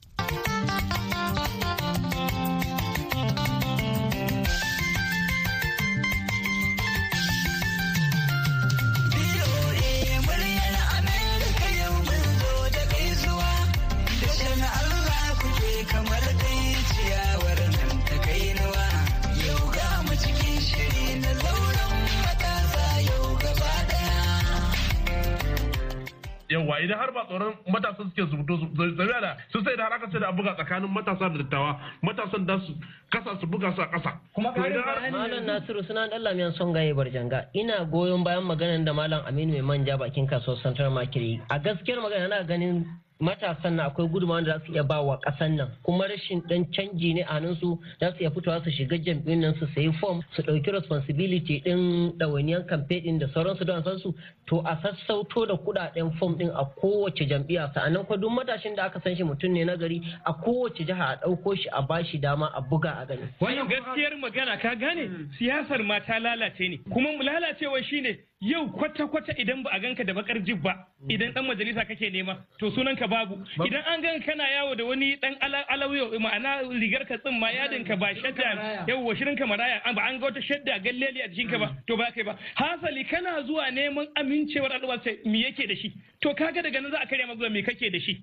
Yawa 26.49 26.79
idan 26.81 26.97
har 26.99 27.11
ba 27.11 27.25
tsoron 27.25 27.53
matasa 27.67 28.03
suke 28.03 28.21
zubuto 28.29 28.57
su 28.59 28.65
zabiya 28.75 29.21
da 29.21 29.37
su 29.51 29.61
sai 29.63 29.75
da 29.75 29.83
har 29.83 29.93
aka 29.93 30.07
ce 30.11 30.19
da 30.19 30.31
buga 30.31 30.53
tsakanin 30.55 30.89
matasa 30.93 31.29
da 31.29 31.37
dattawa 31.41 31.79
matasan 32.01 32.45
da 32.45 32.59
su 32.59 32.73
kasa 33.11 33.37
su 33.39 33.47
buga 33.47 33.71
su 33.75 33.81
a 33.81 33.87
kasa. 33.89 34.11
Kuma 34.33 34.51
Malam 34.55 35.45
Nasiru 35.45 35.83
suna 35.87 36.07
dan 36.09 36.21
lamiyan 36.21 36.53
son 36.55 36.73
gaye 36.73 36.93
barjanga. 36.93 37.45
Ina 37.55 37.85
goyon 37.85 38.23
bayan 38.23 38.43
maganar 38.43 38.83
da 38.85 38.93
Malam 38.93 39.23
Aminu 39.25 39.53
mai 39.53 39.61
manja 39.61 39.97
bakin 39.97 40.27
kasuwar 40.27 40.61
Central 40.61 40.91
Market 40.91 41.39
a 41.49 41.59
gaskiyar 41.59 41.99
magana 42.01 42.27
na 42.29 42.43
ganin 42.43 42.85
matasan 43.19 43.75
na 43.75 43.85
akwai 43.85 44.07
gudunmawa 44.07 44.41
da 44.41 44.57
za 44.59 44.65
su 44.65 44.71
iya 44.73 44.83
ba 44.83 45.01
wa 45.01 45.17
ƙasan 45.19 45.55
nan. 45.55 45.67
Kuma 45.83 46.07
rashin 46.07 46.41
dan 46.47 46.65
canji 46.71 47.13
ne 47.13 47.21
a 47.23 47.39
su 47.59 47.79
za 47.99 48.11
su 48.11 48.17
iya 48.23 48.29
fitowa 48.31 48.63
su 48.63 48.69
shiga 48.71 48.97
jam'iyyun 48.97 49.39
nan 49.41 49.55
su 49.59 49.65
sayi 49.73 49.91
fom 49.99 50.21
su 50.35 50.41
ɗauki 50.41 50.71
responsibility 50.71 51.61
ɗin 51.65 52.17
ɗawainiyar 52.17 52.65
kamfe 52.67 52.99
ɗin 53.03 53.19
da 53.19 53.27
sauransu 53.33 53.65
don 53.65 53.83
san 53.83 53.97
su. 53.99 54.13
To 54.47 54.59
a 54.65 54.75
sassauto 54.83 55.45
da 55.47 55.53
kuɗaɗen 55.55 56.17
fom 56.19 56.35
ɗin 56.37 56.51
a 56.53 56.65
kowace 56.79 57.25
jam'iyya. 57.27 57.71
Sa'annan 57.73 58.05
kuma 58.05 58.17
duk 58.19 58.31
matashin 58.31 58.75
da 58.75 58.83
aka 58.85 58.99
san 59.01 59.15
shi 59.15 59.23
mutum 59.23 59.51
ne 59.53 59.63
na 59.63 59.75
gari 59.75 60.01
a 60.25 60.33
kowace 60.33 60.83
jiha 60.85 61.05
a 61.13 61.15
ɗauko 61.25 61.55
shi 61.57 61.69
a 61.71 61.81
bashi 61.81 62.17
dama 62.17 62.51
a 62.53 62.61
buga 62.61 62.99
a 63.01 63.05
gani. 63.05 63.21
Wannan 63.39 63.67
gaskiyar 63.69 64.13
magana 64.19 64.57
ka 64.59 64.75
gane? 64.75 65.09
Siyasar 65.39 65.83
ma 65.85 65.99
ta 65.99 66.19
lalace 66.19 66.69
ne. 66.69 66.77
Kuma 66.91 67.11
mu 67.17 67.23
lalacewa 67.23 67.81
shine 67.83 68.17
yau 68.41 68.67
kwata-kwata 68.71 69.33
idan 69.39 69.63
ba 69.63 69.69
a 69.71 69.79
ganka 69.79 70.03
da 70.03 70.13
bakar 70.13 70.39
jib 70.43 70.61
ba 70.61 70.73
idan 71.09 71.31
dan 71.33 71.45
majalisa 71.45 71.85
kake 71.85 72.09
nema 72.11 72.35
to 72.59 72.69
sunan 72.71 72.95
ka 72.97 73.07
babu 73.07 73.35
idan 73.65 73.81
an 73.87 74.01
ganka 74.01 74.25
kana 74.25 74.43
yawo 74.51 74.75
da 74.75 74.83
wani 74.85 75.15
dan 75.21 75.35
alawiyo 75.69 76.19
ma'ana 76.19 76.61
rigar 76.79 77.05
ka 77.07 77.17
tsin 77.17 77.39
ma 77.39 77.49
yadin 77.51 77.85
ka 77.87 77.95
ba 77.95 78.11
shadda 78.15 78.85
yau 78.87 79.15
shirin 79.15 79.37
ka 79.37 79.45
maraya 79.47 79.81
ba 79.95 80.01
an 80.03 80.19
ga 80.19 80.25
wata 80.25 80.41
shadda 80.41 80.79
galleli 80.83 81.21
a 81.23 81.27
jikin 81.29 81.49
ka 81.49 81.57
ba 81.57 81.71
to 81.87 81.95
ba 81.97 82.11
kai 82.13 82.23
ba. 82.23 82.37
Hasali 82.55 83.05
kana 83.09 83.41
zuwa 83.47 83.71
neman 83.71 84.07
amincewar 84.15 84.71
al'umma 84.73 84.99
sai 85.03 85.17
me 85.25 85.39
yake 85.43 85.67
da 85.67 85.75
shi? 85.75 85.93
To 86.21 86.33
kaga 86.35 86.61
daga 86.61 86.81
nan 86.81 86.91
za 86.91 86.99
a 87.01 87.07
karya 87.07 87.27
maka 87.27 87.49
me 87.49 87.63
kake 87.63 87.89
da 87.91 87.99
shi? 87.99 88.19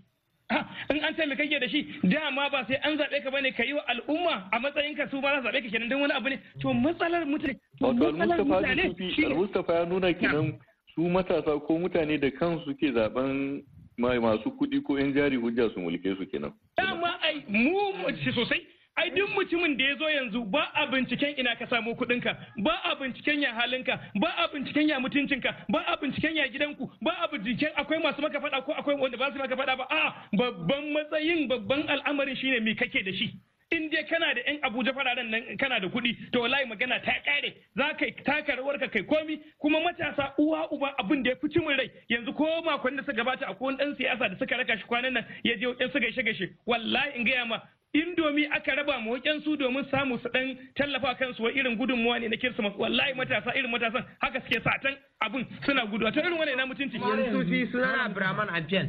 In 0.91 1.05
an 1.05 1.15
ce 1.17 1.27
me 1.27 1.37
kake 1.37 1.59
da 1.61 1.69
shi 1.69 1.83
dama 2.03 2.49
ba 2.51 2.65
sai 2.69 2.77
an 2.83 2.97
zaɓe 2.99 3.23
ka 3.25 3.31
ba 3.31 3.41
ne 3.41 3.51
ka 3.53 3.63
yi 3.65 3.73
wa 3.73 3.83
al'umma 3.89 4.49
a 4.53 4.59
matsayin 4.61 4.97
ka 4.97 5.09
su 5.11 5.21
ma 5.21 5.33
za 5.41 5.49
zaɓe 5.51 5.63
ka 5.63 5.69
kenan 5.71 5.89
don 5.89 6.01
wani 6.01 6.13
abu 6.13 6.29
ne. 6.29 6.39
To 6.61 6.73
matsalar 6.75 7.25
mutane 7.27 7.57
Wato 7.81 8.07
Al-Mustapha 8.09 9.75
ya 9.75 9.85
nuna 9.85 10.13
kenan 10.15 10.59
su 10.95 11.09
matasa 11.09 11.59
ko 11.67 11.79
mutane 11.79 12.19
da 12.21 12.31
kansu 12.31 12.75
ke 12.77 12.93
zaɓen 12.93 13.63
masu 13.99 14.51
kuɗi 14.59 14.83
ko 14.83 14.99
'yan 14.99 15.13
jari 15.15 15.37
hujja 15.37 15.71
su 15.75 15.81
mulke 15.81 16.17
su 16.19 16.27
kenan. 16.31 16.53
dama 16.77 17.19
ai 17.23 17.45
mu 17.49 17.93
sosai. 18.35 18.67
Ai 18.97 19.11
duk 19.11 19.31
mutumin 19.35 19.77
da 19.77 19.85
ya 19.85 19.97
zo 19.97 20.09
yanzu 20.11 20.45
ba 20.51 20.69
a 20.75 20.87
binciken 20.87 21.35
ina 21.39 21.57
ka 21.57 21.67
samu 21.67 21.95
kuɗinka 21.97 22.37
ba 22.63 22.75
a 22.85 22.95
binciken 22.97 23.41
ya 23.41 23.53
halinka 23.55 23.99
ba 24.21 24.29
a 24.37 24.49
binciken 24.53 24.89
ya 24.89 25.01
mutuncinka 25.01 25.55
ba 25.69 25.81
a 25.87 25.97
binciken 25.97 26.37
ya 26.37 26.49
gidanku 26.49 26.91
ba 27.01 27.13
a 27.23 27.29
binciken 27.29 27.71
akwai 27.77 28.03
masu 28.03 28.21
maka 28.23 28.39
faɗa 28.41 28.65
ko 28.65 28.73
akwai 28.73 28.97
wanda 29.01 29.17
ba 29.17 29.33
su 29.33 29.39
maka 29.39 29.57
faɗa 29.57 29.77
ba. 29.79 29.87
A 29.91 30.15
babban 30.37 30.93
matsayin 30.93 31.49
babban 31.49 31.89
al'amarin 31.89 32.37
shine 32.37 32.61
me 32.65 32.75
kake 32.75 33.03
da 33.05 33.13
shi. 33.13 33.33
In 33.71 33.89
dai 33.89 34.05
kana 34.05 34.35
da 34.35 34.41
yan 34.47 34.61
abuja 34.63 34.93
fararen 34.93 35.31
nan 35.31 35.57
kana 35.57 35.81
da 35.81 35.89
kuɗi 35.89 36.31
to 36.33 36.41
wallahi 36.41 36.67
magana 36.69 37.01
ta 37.03 37.13
kare 37.25 37.55
za 37.77 37.95
ka 37.97 38.05
taka 38.25 38.57
rawar 38.61 38.79
ka 38.79 38.89
kai 38.89 39.03
komi 39.09 39.41
kuma 39.59 39.81
matasa 39.81 40.35
uwa 40.39 40.69
uba 40.71 40.93
abin 41.01 41.23
da 41.23 41.31
ya 41.31 41.37
fi 41.41 41.49
cimin 41.49 41.79
rai. 41.79 41.89
Yanzu 42.11 42.35
ko 42.37 42.45
makon 42.63 42.97
da 42.97 43.03
suka 43.03 43.17
gabata 43.25 43.49
akwai 43.49 43.73
wani 43.73 43.79
dan 43.79 43.97
siyasa 43.97 44.29
da 44.29 44.37
suka 44.39 44.57
raka 44.59 44.77
shi 44.77 44.85
kwanan 44.85 45.15
nan 45.15 45.25
ya 45.45 45.57
je 45.57 45.73
yan 45.81 45.91
su 45.91 45.99
gaishe 45.99 46.23
gaishe 46.23 46.51
wallahi 46.67 47.17
in 47.17 47.25
gaya 47.25 47.47
ma 47.47 47.57
indomi 47.95 48.47
aka 48.51 48.75
raba 48.75 48.99
mu 49.01 49.17
su 49.45 49.57
domin 49.57 49.85
samu 49.91 50.19
su 50.19 50.29
dan 50.33 50.57
tallafa 50.75 51.15
kansu 51.15 51.43
wa 51.43 51.51
irin 51.53 51.77
gudunmuwa 51.77 52.19
ne 52.21 52.29
na 52.29 52.37
kirsimas. 52.37 52.73
Wallahi 52.79 53.15
matasa 53.15 53.55
irin 53.57 53.71
matasan 53.71 54.05
haka 54.21 54.41
suke 54.41 54.61
satan 54.65 54.97
abin 55.21 55.47
suna 55.67 55.87
gudu. 55.87 56.11
Ta 56.13 56.21
irin 56.21 56.39
wani 56.39 56.57
na 56.57 56.67
mutunci? 56.67 56.97
Yanzu 56.99 57.45
fi 57.51 57.67
suna 57.73 58.05
Abraman 58.05 58.49
Abiyan 58.49 58.89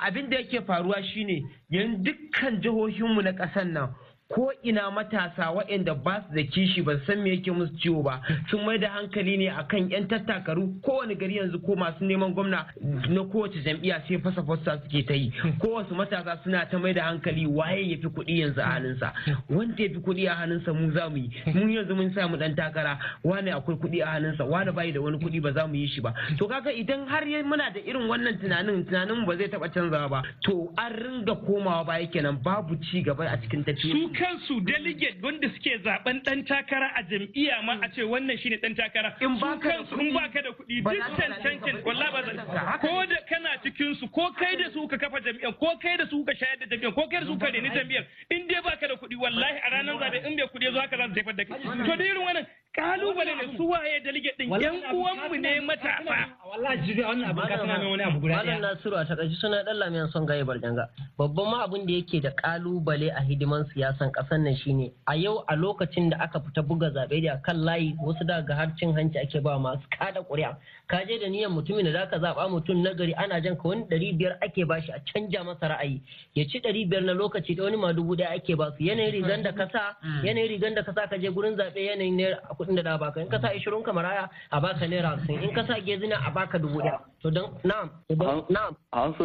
abin 0.00 0.28
da 0.30 0.36
yake 0.36 0.60
faruwa 0.66 1.02
shine 1.02 1.42
yan 1.70 2.02
dukkan 2.04 2.60
jihohinmu 2.62 3.22
na 3.22 3.32
ƙasar 3.32 3.64
nan 3.66 3.94
ko 4.34 4.52
ina 4.62 4.90
matasa 4.90 5.50
waɗanda 5.50 5.94
ba 5.94 6.22
su 6.28 6.34
da 6.34 6.42
kishi 6.42 6.82
ba 6.82 7.00
san 7.06 7.22
me 7.22 7.30
yake 7.30 7.50
musu 7.50 7.72
ciwo 7.80 8.02
ba 8.02 8.20
sun 8.50 8.60
mai 8.66 8.76
da 8.78 8.88
hankali 8.90 9.38
ne 9.38 9.48
akan 9.48 9.88
yan 9.90 10.06
tattakaru. 10.08 10.80
Kowane 10.84 11.14
gari 11.16 11.36
yanzu 11.36 11.58
ko 11.64 11.74
masu 11.76 12.04
neman 12.04 12.34
gwamna 12.34 12.66
na 13.08 13.24
kowace 13.24 13.56
jam'iyya 13.64 14.02
sai 14.06 14.18
fasa 14.20 14.42
fasa 14.44 14.82
suke 14.84 15.06
ta 15.06 15.14
yi. 15.14 15.32
Kowace 15.60 15.94
matasa 15.96 16.36
suna 16.44 16.66
ta 16.70 16.76
mai 16.78 16.92
da 16.92 17.04
hankali 17.08 17.46
waye 17.46 17.88
ya 17.90 17.96
fi 17.96 18.06
kuɗi 18.08 18.40
yanzu 18.40 18.60
a 18.60 18.64
hannunsa. 18.68 19.12
Wanda 19.48 19.82
ya 19.82 19.88
fi 19.88 19.96
kuɗi 19.96 20.28
a 20.28 20.34
hannunsa 20.34 20.72
mu 20.74 20.92
za 20.92 21.08
mu 21.08 21.16
yi. 21.16 21.30
Mun 21.54 21.70
yanzu 21.72 21.94
mun 21.96 22.12
samu 22.14 22.36
ɗan 22.36 22.54
takara 22.54 22.98
wane 23.24 23.48
akwai 23.50 23.76
kuɗi 23.80 24.02
a 24.02 24.12
hannunsa 24.12 24.44
wane 24.44 24.72
bai 24.72 24.92
da 24.92 25.00
wani 25.00 25.16
kuɗi 25.18 25.40
ba 25.40 25.52
za 25.52 25.66
mu 25.66 25.74
yi 25.74 25.88
shi 25.88 26.00
ba. 26.02 26.12
To 26.36 26.46
kaga 26.46 26.70
idan 26.70 27.08
har 27.08 27.24
muna 27.48 27.72
da 27.72 27.80
irin 27.80 28.04
wannan 28.08 28.36
tunanin 28.40 28.84
tunanin 28.84 29.24
ba 29.24 29.36
zai 29.38 29.48
taɓa 29.48 29.72
canzawa 29.72 30.08
ba. 30.10 30.22
To 30.44 30.68
an 30.76 30.92
ringa 30.92 31.34
komawa 31.46 31.84
baya 31.86 32.06
kenan 32.12 32.36
babu 32.44 32.76
ci 32.92 33.00
gaba 33.02 33.24
a 33.24 33.38
cikin 33.40 33.64
tafiya 33.64 34.17
kansu 34.18 34.60
delegate 34.66 35.22
wanda 35.22 35.48
suke 35.54 35.78
zaɓen 35.84 36.22
dan 36.24 36.44
takara 36.44 36.90
a 36.96 37.02
jam'iyya 37.02 37.62
ma 37.64 37.78
a 37.82 37.88
ce 37.94 38.02
wannan 38.02 38.38
shine 38.42 38.58
dan 38.62 38.74
takara. 38.74 39.14
In 39.20 39.38
ba 39.38 39.56
kansu 39.62 39.94
in 40.00 40.12
baka 40.12 40.42
da 40.42 40.50
kuɗi 40.50 40.82
duk 40.82 41.16
cancancin 41.16 41.82
wallahi 41.84 42.12
ba 42.12 42.78
ko 42.82 43.06
da 43.06 43.16
kana 43.28 43.50
cikin 43.62 43.94
su 44.00 44.08
ko 44.08 44.30
kai 44.38 44.56
da 44.56 44.70
su 44.72 44.86
ka 44.88 44.96
kafa 44.98 45.20
jam'iyyar 45.20 45.54
ko 45.58 45.70
kai 45.82 45.96
da 45.96 46.06
su 46.10 46.24
ka 46.24 46.32
shayar 46.34 46.58
da 46.58 46.66
jam'iyyar 46.66 46.94
ko 46.94 47.06
kai 47.10 47.20
da 47.20 47.26
su 47.26 47.38
ka 47.38 47.46
reni 47.46 47.70
jam'iyyar. 47.70 48.04
in 48.30 48.46
dai 48.48 48.60
baka 48.62 48.88
da 48.88 48.94
kuɗi 48.96 49.16
wallahi 49.20 49.58
a 49.64 49.70
ranar 49.70 49.94
zaɓe 50.02 50.26
in 50.26 50.36
bai 50.36 50.46
kuɗi 50.54 50.72
zo 50.72 50.80
haka 50.80 50.96
za 50.96 51.06
su 51.08 51.14
jefar 51.14 51.34
da 51.36 51.44
kai. 51.44 51.62
To 51.62 51.96
da 51.96 52.04
irin 52.04 52.24
wannan 52.26 52.46
ƙalubale 52.78 53.34
ne 53.34 53.56
su 53.56 53.66
waye 53.68 53.98
delegate 54.04 54.38
din? 54.38 54.50
Yan 54.62 54.78
uwanmu 54.94 55.36
ne 55.42 55.60
matasa 55.60 56.30
wallahi 56.46 56.78
jibi 56.86 57.02
wannan 57.02 57.30
abin 57.30 57.42
ka 57.50 57.56
tana 57.58 57.78
mai 57.78 57.90
wani 57.90 58.02
abu 58.06 58.20
guda 58.20 58.42
ɗaya. 58.46 58.60
Nasiru 58.60 58.96
a 58.96 59.04
taƙaice 59.04 59.34
suna 59.40 59.64
dan 59.64 59.76
lamiyan 59.76 60.08
son 60.12 60.26
gaye 60.26 60.44
barjanga. 60.44 60.86
Babban 61.18 61.50
ma 61.50 61.64
abin 61.66 61.86
da 61.86 61.92
yake 61.92 62.22
da 62.22 62.30
ƙalubale 62.30 63.10
a 63.10 63.20
hidiman 63.26 63.64
siyasan 63.74 64.12
ƙasar 64.14 64.38
nan 64.40 64.54
shine 64.56 64.92
a 65.06 65.16
yau 65.16 65.44
a 65.48 65.56
lokacin 65.56 66.10
da 66.10 66.16
aka 66.22 66.38
fita 66.40 66.62
buga 66.62 66.90
zaɓe 66.94 67.22
da 67.24 67.36
kan 67.42 67.56
layi 67.56 67.96
wasu 67.98 68.24
daga 68.24 68.54
har 68.54 68.72
cin 68.78 68.94
hanci 68.94 69.18
ake 69.18 69.42
ba 69.42 69.58
masu 69.58 69.82
kada 69.98 70.22
ƙuri'a. 70.22 70.54
Ka 70.88 71.02
je 71.04 71.18
da 71.18 71.26
niyyar 71.28 71.50
mutumin 71.50 71.84
da 71.84 72.06
zaka 72.06 72.18
zaba 72.20 72.48
mutum 72.48 72.82
na 72.82 72.94
gari 72.94 73.12
ana 73.18 73.40
jan 73.42 73.56
ka 73.56 73.68
wani 73.68 73.84
ɗari 73.90 74.16
biyar 74.16 74.38
ake 74.42 74.64
bashi 74.66 74.92
a 74.92 75.00
canja 75.12 75.42
masa 75.44 75.68
ra'ayi. 75.74 76.00
Ya 76.34 76.44
ci 76.48 76.60
ɗari 76.60 76.88
biyar 76.88 77.02
na 77.04 77.12
lokaci 77.12 77.56
da 77.56 77.64
wani 77.64 77.76
ma 77.76 77.92
dubu 77.92 78.16
ɗaya 78.16 78.32
ake 78.38 78.56
ba 78.56 78.72
su. 78.78 78.84
Yanayin 78.84 79.12
rigan 79.12 79.42
da 79.42 79.52
ka 79.52 79.66
sa 79.72 79.96
yanayin 80.24 80.48
rigan 80.48 80.74
da 80.74 80.82
ka 80.82 80.92
sa 80.94 81.06
ka 81.06 81.16
je 81.18 81.28
gurin 81.28 81.56
zaɓe 81.58 81.76
yanayin 81.76 82.16
ne 82.16 82.34
kuɗin 82.68 82.76
da 82.76 82.82
da 82.82 82.98
baka 82.98 83.20
in 83.20 83.28
ka 83.28 83.38
sa 83.40 83.48
ishirin 83.54 83.82
ka 83.84 83.92
maraya 83.92 84.28
a 84.50 84.60
baka 84.60 84.86
naira 84.86 85.16
hamsin. 85.16 85.42
In 85.42 85.54
ka 85.54 85.64
sa 85.66 85.74
gezina 85.80 86.16
a 86.26 86.30
baka 86.30 86.58
dubu 86.58 86.78
ɗaya. 86.80 87.00
To 87.22 87.30
don 87.30 87.50
na'am 87.64 87.90
na'am. 88.50 88.76
An 88.92 89.14
so 89.18 89.24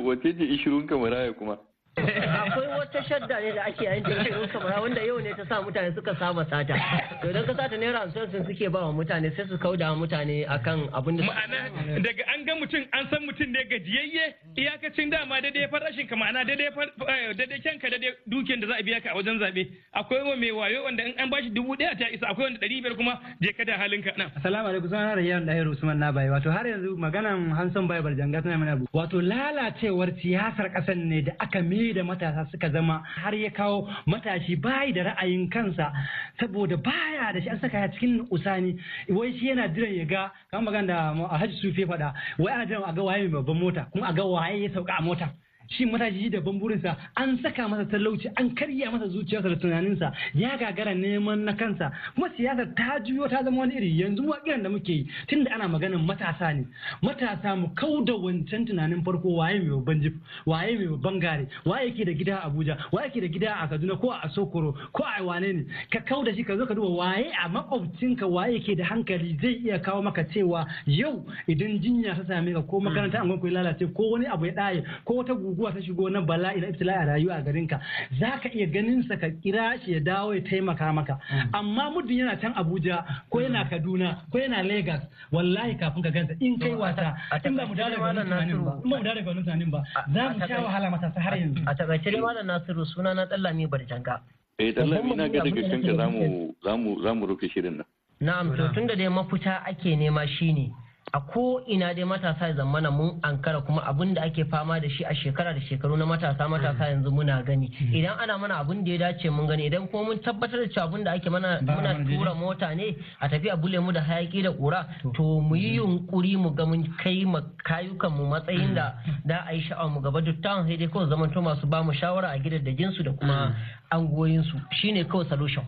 wace 0.00 0.22
ce 0.22 0.44
ishirin 0.44 0.86
ka 0.88 0.94
maraya 0.96 1.32
kuma? 1.36 1.58
Akwai 1.96 2.68
wata 2.78 3.04
shadda 3.04 3.40
ne 3.40 3.52
da 3.52 3.64
ake 3.68 3.84
yin 3.84 4.04
jirgin 4.04 4.48
kamar 4.52 4.80
wanda 4.80 5.02
yau 5.06 5.18
ne 5.20 5.32
ta 5.36 5.44
sa 5.48 5.60
mutane 5.62 5.94
suka 5.94 6.14
saba 6.18 6.44
sata. 6.50 6.74
To 7.20 7.28
idan 7.28 7.44
ka 7.46 7.52
sata 7.54 7.76
naira 7.76 8.00
hamsin 8.00 8.30
sun 8.32 8.44
suke 8.48 8.68
ba 8.72 8.80
wa 8.88 8.92
mutane 8.92 9.28
sai 9.36 9.44
su 9.48 9.58
kauda 9.58 9.92
mutane 10.00 10.46
akan 10.48 10.88
abin 10.96 11.16
da 11.20 11.24
ma'ana 11.28 11.60
daga 12.06 12.24
an 12.32 12.44
ga 12.46 12.54
mutum 12.60 12.82
an 12.96 13.04
san 13.10 13.20
mutum 13.28 13.48
ne 13.52 13.60
gajiyayye 13.72 14.24
iyakacin 14.56 15.10
dama 15.12 15.40
daidai 15.44 15.68
farashin 15.68 16.08
ka 16.08 16.16
ma'ana 16.16 16.44
daidai 16.48 17.60
kyanka 17.64 17.90
daidai 17.92 18.12
dukiyar 18.26 18.60
da 18.60 18.66
za 18.66 18.74
a 18.80 18.82
biya 18.82 19.00
ka 19.04 19.10
a 19.12 19.16
wajen 19.16 19.38
zaɓe 19.38 19.62
akwai 19.92 20.22
wa 20.28 20.36
mai 20.36 20.50
wayo 20.50 20.84
wanda 20.84 21.04
in 21.04 21.14
an 21.20 21.28
bashi 21.30 21.50
dubu 21.50 21.76
ɗaya 21.76 21.92
ta 21.98 22.08
isa 22.08 22.26
akwai 22.32 22.44
wanda 22.48 22.58
ɗari 22.60 22.80
biyar 22.82 22.96
kuma 22.96 23.20
je 23.40 23.52
ka 23.52 23.64
da 23.64 23.76
halinka 23.76 24.12
na. 24.16 24.30
Assalamu 24.36 24.68
alaikum 24.68 24.88
suna 24.88 25.14
Rayyan 25.16 25.44
Dahir 25.46 25.68
Usman 25.68 25.98
na 25.98 26.12
bai 26.12 26.28
wato 26.32 26.48
har 26.50 26.64
yanzu 26.66 26.96
maganan 26.96 27.52
Hanson 27.52 27.86
bai 27.86 28.00
barjanga 28.00 28.42
tana 28.42 28.56
mana 28.58 28.76
wato 28.92 29.20
lalacewar 29.20 30.08
siyasar 30.22 30.72
ƙasar 30.72 30.96
ne 30.96 31.20
da 31.22 31.32
aka 31.40 31.60
mi 31.62 31.81
ne 31.82 31.92
da 31.92 32.02
matasa 32.04 32.46
suka 32.50 32.70
zama 32.70 33.02
har 33.04 33.34
ya 33.34 33.50
kawo 33.50 33.88
matashi 34.06 34.56
bayi 34.56 34.92
da 34.92 35.02
ra'ayin 35.12 35.50
kansa 35.50 35.92
saboda 36.40 36.76
baya 36.76 37.32
da 37.32 37.40
shi. 37.40 37.48
An 37.48 37.60
saka 37.60 37.78
ya 37.78 37.88
cikin 37.88 38.26
usani. 38.30 38.78
Wai 39.08 39.32
shi 39.38 39.48
yana 39.48 39.68
jiran 39.68 39.94
ya 39.98 40.04
ga 40.04 40.32
kamar 40.50 40.72
magana 40.72 40.86
da 40.86 41.28
Alhaji 41.34 41.56
Sufi 41.62 41.84
faɗa 41.86 42.12
wai 42.38 42.52
ana 42.52 42.66
jiran 42.66 42.84
a 42.88 42.92
ga 42.92 43.02
waye 43.02 43.28
mai 43.28 43.42
babban 43.42 43.58
mota 43.60 43.86
kuma 43.92 44.06
a 44.08 44.12
ga 44.12 44.24
waye 44.24 44.62
ya 44.62 44.68
sauka 44.70 44.94
a 44.98 45.02
mota. 45.02 45.28
Shi 45.68 45.86
matashi 45.86 46.30
da 46.30 46.40
burinsa. 46.40 46.96
An 47.16 47.38
saka 47.42 47.68
masa 47.68 47.84
talauci 47.90 48.28
an 48.36 48.50
karya 48.54 48.90
masa 48.90 49.08
zuciyarsa 49.08 49.48
da 49.48 49.56
tunaninsa. 49.56 50.12
Ya 50.34 50.56
gagara 50.56 50.94
neman 50.94 51.44
na 51.44 51.52
kansa. 51.54 51.90
Kuma 52.14 52.28
siyasar 52.36 52.74
ta 52.76 52.98
juyo 53.04 53.28
ta 53.28 53.42
zama 53.44 53.60
wani 53.60 53.76
iri. 53.76 54.00
Yanzu 54.00 54.22
wakilan 54.28 54.62
da 54.62 54.68
muke 54.68 54.88
yi 54.92 55.06
tunda 55.28 55.50
ana 55.54 55.68
maganin 55.68 56.04
matasa 56.06 56.52
ne. 56.54 56.66
Matasa 57.02 57.56
mu 57.56 57.68
kau 57.74 58.04
da 58.04 58.12
wancan 58.14 58.66
tunanin 58.66 59.02
farko. 59.04 59.36
Waye 59.36 59.58
mai 59.60 59.70
babban 59.70 60.00
jif 60.02 60.12
waye 60.46 60.76
mai 60.78 60.86
babban 60.88 61.20
gare 61.20 61.48
waye 61.64 61.90
ke 61.92 62.04
da 62.04 62.12
gida 62.12 62.36
a 62.42 62.48
Abuja 62.50 62.76
waye 62.92 63.10
ke 63.10 63.20
da 63.20 63.28
gida 63.28 63.54
a 63.62 63.68
Kaduna 63.68 64.00
ko 64.00 64.10
a 64.10 64.28
Sokoro 64.28 64.74
ko 64.92 65.04
a 65.04 65.22
wane 65.24 65.52
ne? 65.52 65.64
Ka 65.90 66.00
kau 66.08 66.22
da 66.24 66.32
shi 66.34 66.44
ka 66.44 66.56
zo 66.56 66.66
ka 66.66 66.74
duba 66.74 66.88
waye 66.90 67.30
a 67.44 67.48
makwabcinka 67.48 68.26
waye 68.28 68.60
ke 68.60 68.76
da 68.76 68.84
hankali 68.84 69.38
zai 69.40 69.60
iya 69.64 69.78
kawo 69.78 70.02
maka 70.02 70.24
cewa 70.24 70.66
yau 70.86 71.24
idan 71.48 71.78
jinya 71.80 72.14
ta 72.16 72.24
same 72.28 72.52
ka 72.52 72.62
ko 72.62 72.80
makaranta 72.80 73.20
an 73.20 73.38
ku 73.40 73.46
lalace 73.48 73.86
ko 73.94 74.10
wani 74.12 74.26
abu 74.26 74.46
ya 74.46 74.52
daye 74.52 74.84
ko 75.04 75.14
wata 75.22 75.34
guguwa 75.52 75.72
ta 75.72 75.80
shigo 75.84 76.08
na 76.10 76.20
bala'i 76.24 76.60
na 76.60 76.68
ibtila'i 76.72 76.96
a 76.96 77.04
rayuwa 77.12 77.36
a 77.36 77.42
garin 77.42 77.68
ka 77.68 77.78
zaka 78.18 78.48
iya 78.56 78.66
ganin 78.66 79.02
sa 79.04 79.16
ka 79.16 79.28
kira 79.44 79.76
shi 79.84 79.92
ya 79.92 80.00
dawo 80.00 80.32
ya 80.34 80.40
taimaka 80.40 80.92
maka. 80.92 81.18
Amma 81.52 81.90
muddin 81.92 82.24
yana 82.24 82.40
can 82.40 82.54
Abuja 82.56 83.04
ko 83.30 83.38
yana 83.44 83.68
Kaduna 83.68 84.24
ko 84.32 84.38
yana 84.38 84.62
Lagos 84.64 85.04
wallahi 85.32 85.76
kafin 85.76 86.02
ka 86.02 86.10
gansa 86.10 86.32
in 86.40 86.58
kai 86.58 86.74
wasa 86.74 87.12
in 87.44 87.56
ba 87.56 87.66
mu 87.66 87.74
dawo 87.74 87.90
daga 87.92 88.02
wannan 88.02 88.24
tunanin 88.24 88.64
ba 88.64 88.72
in 88.80 88.90
ba 88.90 88.96
mu 88.96 89.04
dawo 89.04 89.14
daga 89.14 89.28
wannan 89.28 89.44
tunanin 89.44 89.70
ba 89.70 89.80
za 90.14 90.22
mu 90.32 90.38
sha 90.48 90.56
wahala 90.64 90.90
matasa 90.90 91.20
har 91.20 91.36
yanzu. 91.36 91.60
a 91.66 91.74
taƙaice 91.74 92.08
dai 92.10 92.20
malam 92.20 92.46
Nasiru 92.46 92.86
suna 92.86 93.14
na 93.14 93.26
Dallami 93.26 93.66
Barjanga. 93.68 94.20
Eh 94.58 94.72
Dallami 94.72 95.16
na 95.16 95.28
ga 95.28 95.44
daga 95.44 95.62
kanka 95.68 95.92
za 95.96 96.06
mu 96.08 96.54
za 96.64 96.76
mu 96.76 97.02
za 97.02 97.10
mu 97.14 97.26
rufe 97.26 97.48
shirin 97.52 97.76
nan. 97.76 97.86
Na'am 98.22 98.56
to 98.56 98.68
tunda 98.74 98.94
dai 98.96 99.08
mafita 99.08 99.64
ake 99.66 99.96
nema 99.98 100.26
shine 100.38 100.72
a 101.14 101.20
ko 101.20 101.60
ina 101.68 101.92
dai 101.94 102.04
matasa 102.04 102.48
ya 102.48 102.54
zamana 102.54 102.90
mun 102.90 103.20
ankara 103.22 103.60
kuma 103.60 103.82
abin 103.84 104.14
da 104.14 104.22
ake 104.22 104.44
fama 104.48 104.80
da 104.80 104.88
shi 104.88 105.04
a 105.04 105.12
shekara 105.14 105.52
da 105.52 105.60
shekaru 105.60 105.96
na 105.98 106.06
matasa 106.06 106.48
matasa 106.48 106.88
yanzu 106.88 107.10
muna 107.12 107.42
gani. 107.44 107.68
Idan 107.92 108.16
ana 108.18 108.38
mana 108.38 108.54
abin 108.64 108.82
da 108.84 108.90
ya 108.92 108.98
dace 109.12 109.28
mun 109.30 109.46
gani 109.46 109.66
idan 109.68 109.88
kuma 109.90 110.04
mun 110.04 110.18
tabbatar 110.24 110.64
da 110.64 110.68
cewa 110.72 110.88
abin 110.88 111.04
da 111.04 111.12
ake 111.12 111.28
mana 111.28 111.60
muna 111.60 112.00
tura 112.08 112.34
mota 112.34 112.74
ne 112.74 112.96
a 113.20 113.28
tafi 113.28 113.50
a 113.52 113.56
bule 113.56 113.78
mu 113.78 113.92
da 113.92 114.00
hayaki 114.00 114.42
da 114.42 114.52
kura 114.52 114.86
to. 115.14 115.40
mu 115.42 115.54
yi 115.54 115.76
yunkuri 115.76 116.36
mu 116.36 116.50
ga 116.54 116.64
mun 116.64 116.82
kai 117.02 117.24
ma 117.26 117.40
kayukan 117.64 118.10
mu 118.10 118.24
matsayin 118.32 118.74
da 118.74 118.94
da 119.26 119.44
a 119.46 119.52
yi 119.52 119.60
sha'awar 119.68 119.90
mu 119.92 120.00
gaba. 120.00 120.20
Dukkan 120.22 120.64
sai 120.66 120.76
dai 120.80 120.88
kawai 120.88 121.08
zamanto 121.12 121.42
masu 121.42 121.66
ba 121.66 121.82
mu 121.84 121.92
shawara 121.92 122.32
a 122.32 122.38
gidajen 122.38 122.90
su 122.96 123.02
da 123.02 123.12
kuma 123.12 123.52
angoyinsu 123.92 124.56
shine 124.80 125.04
kawai 125.04 125.28
solution. 125.28 125.64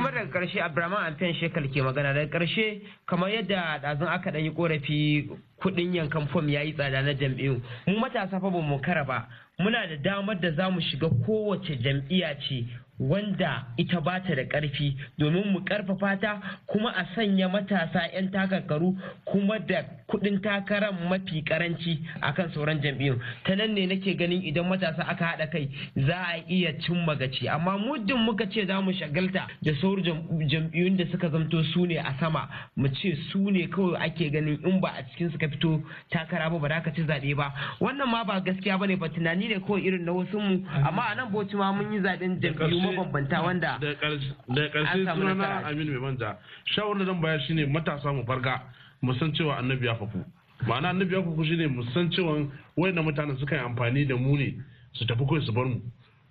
kuma 0.00 0.10
daga 0.10 0.32
ƙarshe 0.32 0.62
abraman 0.64 1.12
amfiyan 1.12 1.34
shekal 1.36 1.68
ke 1.68 1.82
magana. 1.84 2.14
Daga 2.14 2.38
ƙarshe 2.38 2.80
kamar 3.06 3.28
yadda 3.28 3.78
ɗazun 3.84 4.08
aka 4.08 4.30
ɗan 4.30 4.44
yi 4.44 4.50
korafi 4.62 5.28
kuɗin 5.60 5.94
yankan 5.94 6.26
fom 6.28 6.48
ya 6.48 6.62
yi 6.62 6.72
tsada 6.72 7.02
na 7.02 7.12
jam'iyyu. 7.14 7.60
Mu 7.86 7.98
matasa 7.98 8.40
fa 8.40 8.50
mu 8.50 8.78
kara 8.80 9.04
ba. 9.04 9.26
Muna 9.58 9.86
da 9.86 9.96
damar 9.96 10.36
da 10.40 10.50
za 10.52 10.70
mu 10.70 10.80
shiga 10.80 11.08
kowace 11.26 11.76
jam'iyya 11.82 12.36
ce. 12.40 12.64
Wanda 13.08 13.66
ita 13.76 14.00
ba 14.00 14.20
ta 14.20 14.34
da 14.34 14.44
ƙarfi 14.44 14.96
domin 15.18 15.52
mu 15.52 15.60
ƙarfafa 15.64 16.20
ta 16.20 16.40
kuma 16.66 16.90
a 16.96 17.04
sanya 17.14 17.48
matasa 17.48 18.06
'yan 18.14 18.30
takarkaru 18.30 18.96
kuma 19.24 19.58
da 19.58 19.82
kuɗin 20.08 20.40
takarar 20.42 20.92
mafi 21.08 21.42
karanci 21.42 21.98
akan 22.20 22.52
sauran 22.54 22.80
jam'iyyun. 22.82 23.18
Ta 23.44 23.54
nan 23.56 23.74
ne 23.74 23.86
nake 23.86 24.14
ganin 24.16 24.42
idan 24.42 24.68
matasa 24.68 25.02
aka 25.08 25.24
haɗa 25.24 25.50
kai 25.50 25.68
za 25.96 26.16
a 26.16 26.44
iya 26.48 26.72
cin 26.80 27.04
magaci 27.06 27.48
amma 27.48 27.78
muddin 27.78 28.18
muka 28.24 28.46
ce 28.46 28.66
za 28.66 28.80
mu 28.80 28.92
shagalta 28.92 29.46
da 29.62 29.72
sauran 29.80 30.04
jam'iyyun 30.48 30.96
da 30.96 31.04
suka 31.10 31.28
zamto 31.30 31.62
su 31.72 31.86
ne 31.86 31.96
a 31.98 32.14
sama 32.20 32.48
mu 32.76 32.88
ce 32.88 33.16
su 33.32 33.50
ne 33.50 33.66
kawai 33.68 33.96
ake 34.04 34.30
ganin 34.30 34.58
in 34.64 34.80
ba 34.80 34.92
a 34.98 35.02
cikin 35.02 35.30
suka 35.32 35.48
fito 35.48 35.80
takara 36.10 36.50
ba 36.50 36.58
ba 36.58 36.68
za 36.68 36.80
ka 36.82 36.90
ci 36.92 37.02
zaɓe 37.02 37.34
ba. 37.36 37.52
Wannan 37.80 38.08
ma 38.10 38.24
ba 38.24 38.40
gaskiya 38.40 38.78
ba 38.78 38.86
ne 38.86 38.96
ba 38.96 39.08
tunani 39.08 39.48
ne 39.48 39.58
kawai 39.60 39.80
irin 39.82 40.04
na 40.04 40.12
wasu 40.12 40.38
mu 40.38 40.60
amma 40.86 41.02
a 41.10 41.14
nan 41.14 41.32
bauchi 41.32 41.56
ma 41.56 41.72
mun 41.72 41.92
yi 41.92 42.00
zaɓen 42.00 42.38
jam'iyyu 42.40 42.91
mabambanta 42.96 43.42
wanda 43.42 43.78
da 43.80 43.94
ƙarshe 43.94 45.04
sunana 45.14 45.64
aminu 45.66 45.92
mai 45.92 46.00
manja. 46.12 46.36
Shawarar 46.74 46.98
da 46.98 47.04
zan 47.06 47.20
bayar 47.20 47.40
shine 47.46 47.66
matasa 47.66 48.12
mu 48.14 48.24
farga 48.24 48.60
mu 49.02 49.12
san 49.14 49.32
cewa 49.32 49.58
annabi 49.58 49.86
ya 49.86 49.94
faku 49.96 50.24
ma'ana 50.66 50.90
annabi 50.90 51.12
ya 51.14 51.22
faku 51.22 51.44
shine 51.44 51.66
mu 51.68 51.82
san 51.94 52.10
cewa 52.10 52.46
wayannan 52.76 53.04
mutanen 53.04 53.38
suka 53.38 53.56
yi 53.56 53.60
amfani 53.62 54.06
da 54.08 54.16
mu 54.16 54.36
ne 54.36 54.54
su 54.92 55.04
tafi 55.06 55.24
kawai 55.26 55.44
su 55.44 55.52
bar 55.52 55.64
mu. 55.66 55.80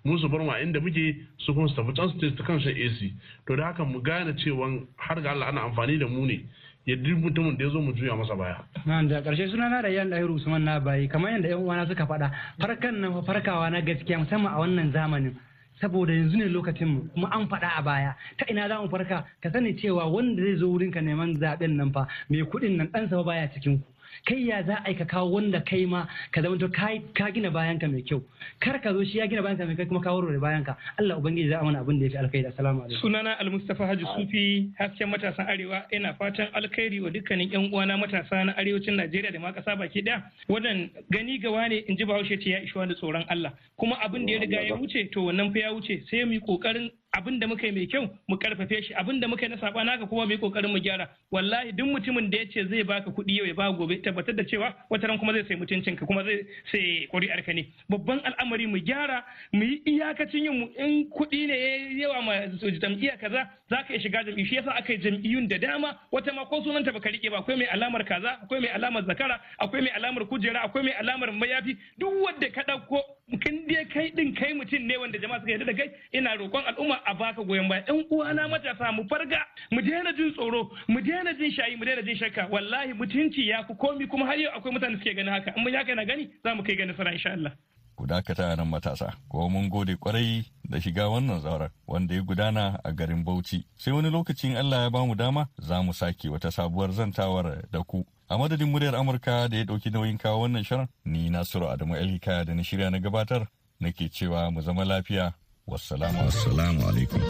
Mu 0.04 0.18
su 0.18 0.28
bar 0.28 0.40
mu 0.40 0.50
a 0.50 0.58
inda 0.62 0.80
muke 0.80 1.16
su 1.38 1.54
kuma 1.54 1.68
su 1.68 1.74
tafi 1.74 1.94
can 1.94 2.08
su 2.18 2.34
ta 2.34 2.44
kan 2.44 2.58
shan 2.60 2.72
AC 2.74 3.12
to 3.46 3.56
da 3.56 3.64
haka 3.66 3.84
mu 3.84 4.00
gane 4.02 4.34
cewa 4.38 4.66
har 4.96 5.20
ga 5.20 5.30
Allah 5.30 5.46
ana 5.48 5.60
amfani 5.68 5.98
da 5.98 6.06
mu 6.08 6.26
ne 6.26 6.42
ya 6.86 6.96
duk 6.96 7.18
mutumin 7.22 7.56
da 7.56 7.64
ya 7.64 7.70
zo 7.70 7.80
mu 7.80 7.92
juya 7.94 8.16
masa 8.16 8.34
baya. 8.34 8.58
Na 8.86 9.02
da 9.02 9.20
ƙarshe 9.22 9.50
suna 9.50 9.68
na 9.68 9.82
da 9.82 9.88
yan 9.88 10.10
ɗahiru 10.10 10.34
Usman 10.34 10.64
na 10.64 10.80
bayi 10.80 11.06
kamar 11.08 11.30
yadda 11.30 11.48
yan 11.48 11.58
uwana 11.62 11.86
suka 11.86 12.06
faɗa 12.06 12.30
farkan 12.58 12.98
nan 13.00 13.22
farkawa 13.22 13.70
na 13.70 13.80
gaskiya 13.80 14.18
musamman 14.18 14.52
a 14.52 14.58
wannan 14.58 14.90
zamanin. 14.92 15.36
Saboda 15.80 16.12
yanzu 16.12 16.36
ne 16.36 16.44
lokacin 16.48 16.88
mu 16.88 17.00
kuma 17.14 17.28
an 17.32 17.48
faɗa 17.48 17.68
a 17.78 17.82
baya. 17.82 18.14
Ta 18.38 18.44
ina 18.50 18.68
za 18.68 18.80
mu 18.80 18.88
farka? 18.88 19.24
Ka 19.40 19.50
sani 19.52 19.74
cewa 19.76 20.06
wanda 20.10 20.42
zai 20.42 20.56
zo 20.56 20.66
wurinka 20.68 21.00
neman 21.00 21.36
zaɓen 21.38 21.76
nan 21.76 21.92
fa 21.92 22.06
mai 22.30 22.42
kuɗin 22.42 22.76
nan 22.76 22.86
ɗansa 22.92 23.24
baya 23.24 23.48
cikin 23.52 23.78
ku 23.78 23.84
kai 24.26 24.46
ya 24.48 24.62
za 24.62 24.82
a 24.84 24.90
yi 24.90 24.96
ka 24.96 25.04
kawo 25.04 25.30
wanda 25.32 25.60
kai 25.60 25.84
ma 25.86 26.06
ka 26.32 26.42
zama 26.42 26.58
to 26.58 26.68
ka 26.68 27.30
gina 27.30 27.50
bayanka 27.50 27.88
mai 27.90 28.02
kyau. 28.02 28.22
Kar 28.60 28.78
ka 28.80 28.92
zo 28.92 29.04
shi 29.04 29.18
ya 29.18 29.26
gina 29.26 29.42
bayanka 29.42 29.66
mai 29.66 29.76
kai 29.76 29.86
kuma 29.86 30.00
ka 30.00 30.12
warware 30.14 30.38
bayanka. 30.40 30.76
Allah 30.98 31.16
ubangiji 31.18 31.48
za 31.50 31.60
a 31.60 31.64
mana 31.64 31.80
abin 31.80 31.98
da 32.00 32.06
ya 32.06 32.10
fi 32.10 32.18
alkhairi. 32.18 32.46
Assalamu 32.52 32.82
alaikum. 32.84 33.00
Sunana 33.00 33.38
almustafa 33.40 33.86
haji 33.86 34.04
sufi 34.16 34.70
hasken 34.78 35.08
matasan 35.10 35.46
arewa. 35.48 35.84
Ina 35.92 36.14
fatan 36.14 36.48
alkhairi 36.54 37.00
wa 37.00 37.10
dukkanin 37.10 37.52
yan 37.52 37.70
uwana 37.72 37.98
matasa 37.98 38.44
na 38.44 38.52
arewacin 38.56 38.96
Najeriya 38.96 39.32
da 39.32 39.38
ma 39.40 39.52
kasa 39.52 39.76
baki 39.76 40.02
ɗaya 40.02 40.22
wannan 40.48 40.90
gani 41.10 41.38
gawa 41.38 41.68
ne 41.68 41.78
in 41.88 41.96
ji 41.96 42.04
Bahaushe 42.04 42.38
ce 42.42 42.50
ya 42.50 42.58
ishi 42.62 42.74
da 42.78 42.94
tsoron 42.94 43.24
Allah. 43.28 43.52
Kuma 43.78 43.96
abin 44.04 44.26
da 44.26 44.32
ya 44.32 44.38
riga 44.40 44.60
ya 44.62 44.74
wuce 44.76 45.10
to 45.12 45.20
wannan 45.26 45.52
fa 45.52 45.58
ya 45.58 45.72
wuce. 45.72 46.02
Sai 46.10 46.24
mu 46.24 46.32
yi 46.32 46.40
ƙoƙarin 46.40 46.90
abin 47.12 47.38
da 47.40 47.46
muka 47.46 47.66
yi 47.66 47.72
mai 47.72 47.86
kyau 47.86 48.08
mu 48.28 48.36
karfafe 48.38 48.82
shi 48.82 48.94
abin 48.94 49.20
da 49.20 49.28
muka 49.28 49.42
yi 49.44 49.48
na 49.50 49.58
saba 49.58 49.84
naka 49.84 50.06
kuma 50.06 50.24
mu 50.26 50.32
yi 50.32 50.38
ƙoƙarin 50.38 50.70
mu 50.72 50.78
gyara. 50.80 51.08
Wallahi 51.30 51.72
duk 51.72 51.86
mutumin 51.86 52.30
da 52.30 52.38
ya 52.38 52.44
ce 52.50 52.64
zai 52.68 52.82
baka 52.82 53.10
kuɗi 53.10 53.36
yau 53.36 53.46
ya 53.46 53.54
ba 53.54 53.70
gobe 53.72 54.00
tabbatar 54.02 54.34
da 54.34 54.42
cewa 54.44 54.74
wata 54.90 55.06
ran 55.08 55.18
kuma 55.18 55.32
zai 55.32 55.44
sai 55.48 55.56
mutuncin 55.56 55.96
ka 55.98 56.06
kuma 56.06 56.24
zai 56.24 56.46
sai 56.70 57.06
ƙuri'ar 57.12 57.44
ka 57.44 57.52
ne. 57.52 57.66
Babban 57.90 58.20
al'amari 58.24 58.66
mu 58.66 58.78
gyara 58.80 59.24
mu 59.52 59.62
yi 59.64 59.82
iyakacin 59.86 60.44
yin 60.44 60.68
in 60.78 61.10
kuɗi 61.10 61.46
ne 61.48 62.00
yawa 62.00 62.22
ma 62.22 62.32
jam'iyya 62.80 63.18
kaza 63.20 63.44
za 63.68 63.76
ka 63.84 63.92
iya 63.92 64.00
shiga 64.00 64.24
jam'iyyu. 64.24 64.46
Shi 64.46 64.54
yasa 64.56 64.70
aka 64.76 64.92
yi 64.92 64.98
jam'iyyun 64.98 65.48
da 65.48 65.58
dama. 65.58 65.98
Wata 66.12 66.32
ma 66.32 66.44
ko 66.46 66.62
sunanta 66.64 66.92
baka 66.92 67.10
riƙe 67.10 67.30
ba. 67.30 67.38
Akwai 67.44 67.56
mai 67.58 67.66
alamar 67.66 68.04
kaza 68.04 68.40
akwai 68.42 68.60
mai 68.60 68.68
alamar 68.72 69.04
zakara 69.04 69.40
akwai 69.60 69.82
mai 69.82 69.90
alamar 69.92 70.24
kujera 70.28 70.64
akwai 70.64 70.82
mai 70.84 70.92
alamar 70.96 71.28
mayafi. 71.32 71.76
Duk 71.98 72.12
wanda 72.24 72.48
ka 72.50 72.62
ɗauko 72.62 73.00
kin 73.40 73.66
dai 73.68 73.84
kai 73.92 74.10
din 74.16 74.34
kai 74.34 74.52
mutum 74.54 74.86
ne 74.86 74.96
wanda 74.96 75.18
jama'a 75.18 75.40
suka 75.40 75.50
yarda 75.52 75.64
da 75.66 75.72
kai 75.72 75.90
ina 76.12 76.36
roƙon 76.36 76.64
al'umma 76.66 77.00
a 77.06 77.14
baka 77.14 77.42
goyon 77.42 77.68
baya. 77.68 77.82
Ɗan 77.86 78.04
uwana 78.10 78.48
matasa 78.48 78.92
mu 78.92 79.04
farga 79.08 79.38
mu 79.70 79.80
daina 79.82 80.12
jin 80.16 80.32
tsoro 80.32 80.70
mu 80.88 81.00
daina 81.00 81.34
jin 81.34 81.50
shayi 81.50 81.76
mu 81.76 81.84
daina 81.84 82.02
jin 82.02 82.16
shakka. 82.16 82.48
Wallahi 82.50 82.92
mutunci 82.92 83.46
ya 83.48 83.64
fi 83.66 83.74
komi 83.74 84.06
kuma 84.08 84.26
har 84.26 84.36
yau 84.38 84.52
akwai 84.56 84.72
mutane 84.72 84.98
suke 84.98 85.14
ganin 85.14 85.32
haka. 85.32 85.52
In 85.56 85.64
mun 85.64 85.74
haka 85.74 85.94
na 85.94 86.04
gani 86.04 86.28
za 86.44 86.54
mu 86.54 86.62
kai 86.62 86.76
ga 86.76 86.84
nasara 86.86 87.12
insha 87.12 87.32
Allah. 87.32 87.52
Ku 87.96 88.06
dakata 88.06 88.56
nan 88.56 88.68
matasa. 88.68 89.12
Ko 89.28 89.48
mun 89.48 89.68
gode 89.68 89.94
ƙwarai 89.96 90.44
da 90.68 90.78
shiga 90.80 91.08
wannan 91.08 91.40
zauren 91.40 91.70
wanda 91.86 92.14
ya 92.14 92.22
gudana 92.22 92.80
a 92.84 92.92
garin 92.92 93.24
Bauchi. 93.24 93.64
Sai 93.76 93.92
wani 93.92 94.10
lokacin 94.10 94.56
Allah 94.56 94.82
ya 94.84 94.90
ba 94.90 95.06
mu 95.06 95.14
dama 95.14 95.48
za 95.60 95.82
mu 95.82 95.92
sake 95.92 96.28
wata 96.28 96.50
sabuwar 96.50 96.90
zantawar 96.92 97.62
da 97.70 97.82
ku. 97.84 98.04
A 98.28 98.38
madadin 98.38 98.72
muryar 98.72 98.94
Amurka 98.96 99.48
da 99.48 99.56
ya 99.56 99.64
ɗauki 99.64 99.90
nauyin 99.92 100.18
kawo 100.18 100.40
wannan 100.42 100.64
shirin 100.64 100.88
ni 101.04 101.28
Nasiru 101.30 101.68
Adamu 101.68 101.96
Elika 101.96 102.44
da 102.44 102.54
na 102.54 102.62
shirya 102.62 102.90
na 102.90 102.98
gabatar 102.98 103.46
nake 103.80 104.08
cewa 104.08 104.50
mu 104.50 104.60
zama 104.62 104.84
lafiya. 104.84 105.34
Wassalamu 105.66 106.20
assalamu 106.26 106.80
alaikum. 106.88 107.20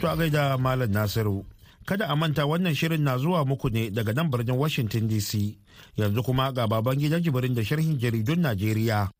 To 0.00 0.08
a 0.10 0.16
gaida 0.16 0.58
malam 0.58 0.90
Nasiru 0.90 1.44
kada 1.86 2.06
a 2.10 2.16
manta 2.16 2.46
wannan 2.46 2.74
shirin 2.74 3.02
na 3.02 3.18
zuwa 3.18 3.44
muku 3.44 3.70
ne 3.70 3.90
daga 3.90 4.12
nan 4.14 4.30
birnin 4.30 4.56
Washington 4.58 5.08
DC 5.08 5.58
yanzu 5.98 6.22
kuma 6.22 6.52
ga 6.52 6.66
baban 6.66 6.98
gidan 6.98 7.22
jibirin 7.22 7.54
da 7.54 7.62
sharhin 7.64 7.98
jaridun 7.98 8.40
Najeriya. 8.42 9.10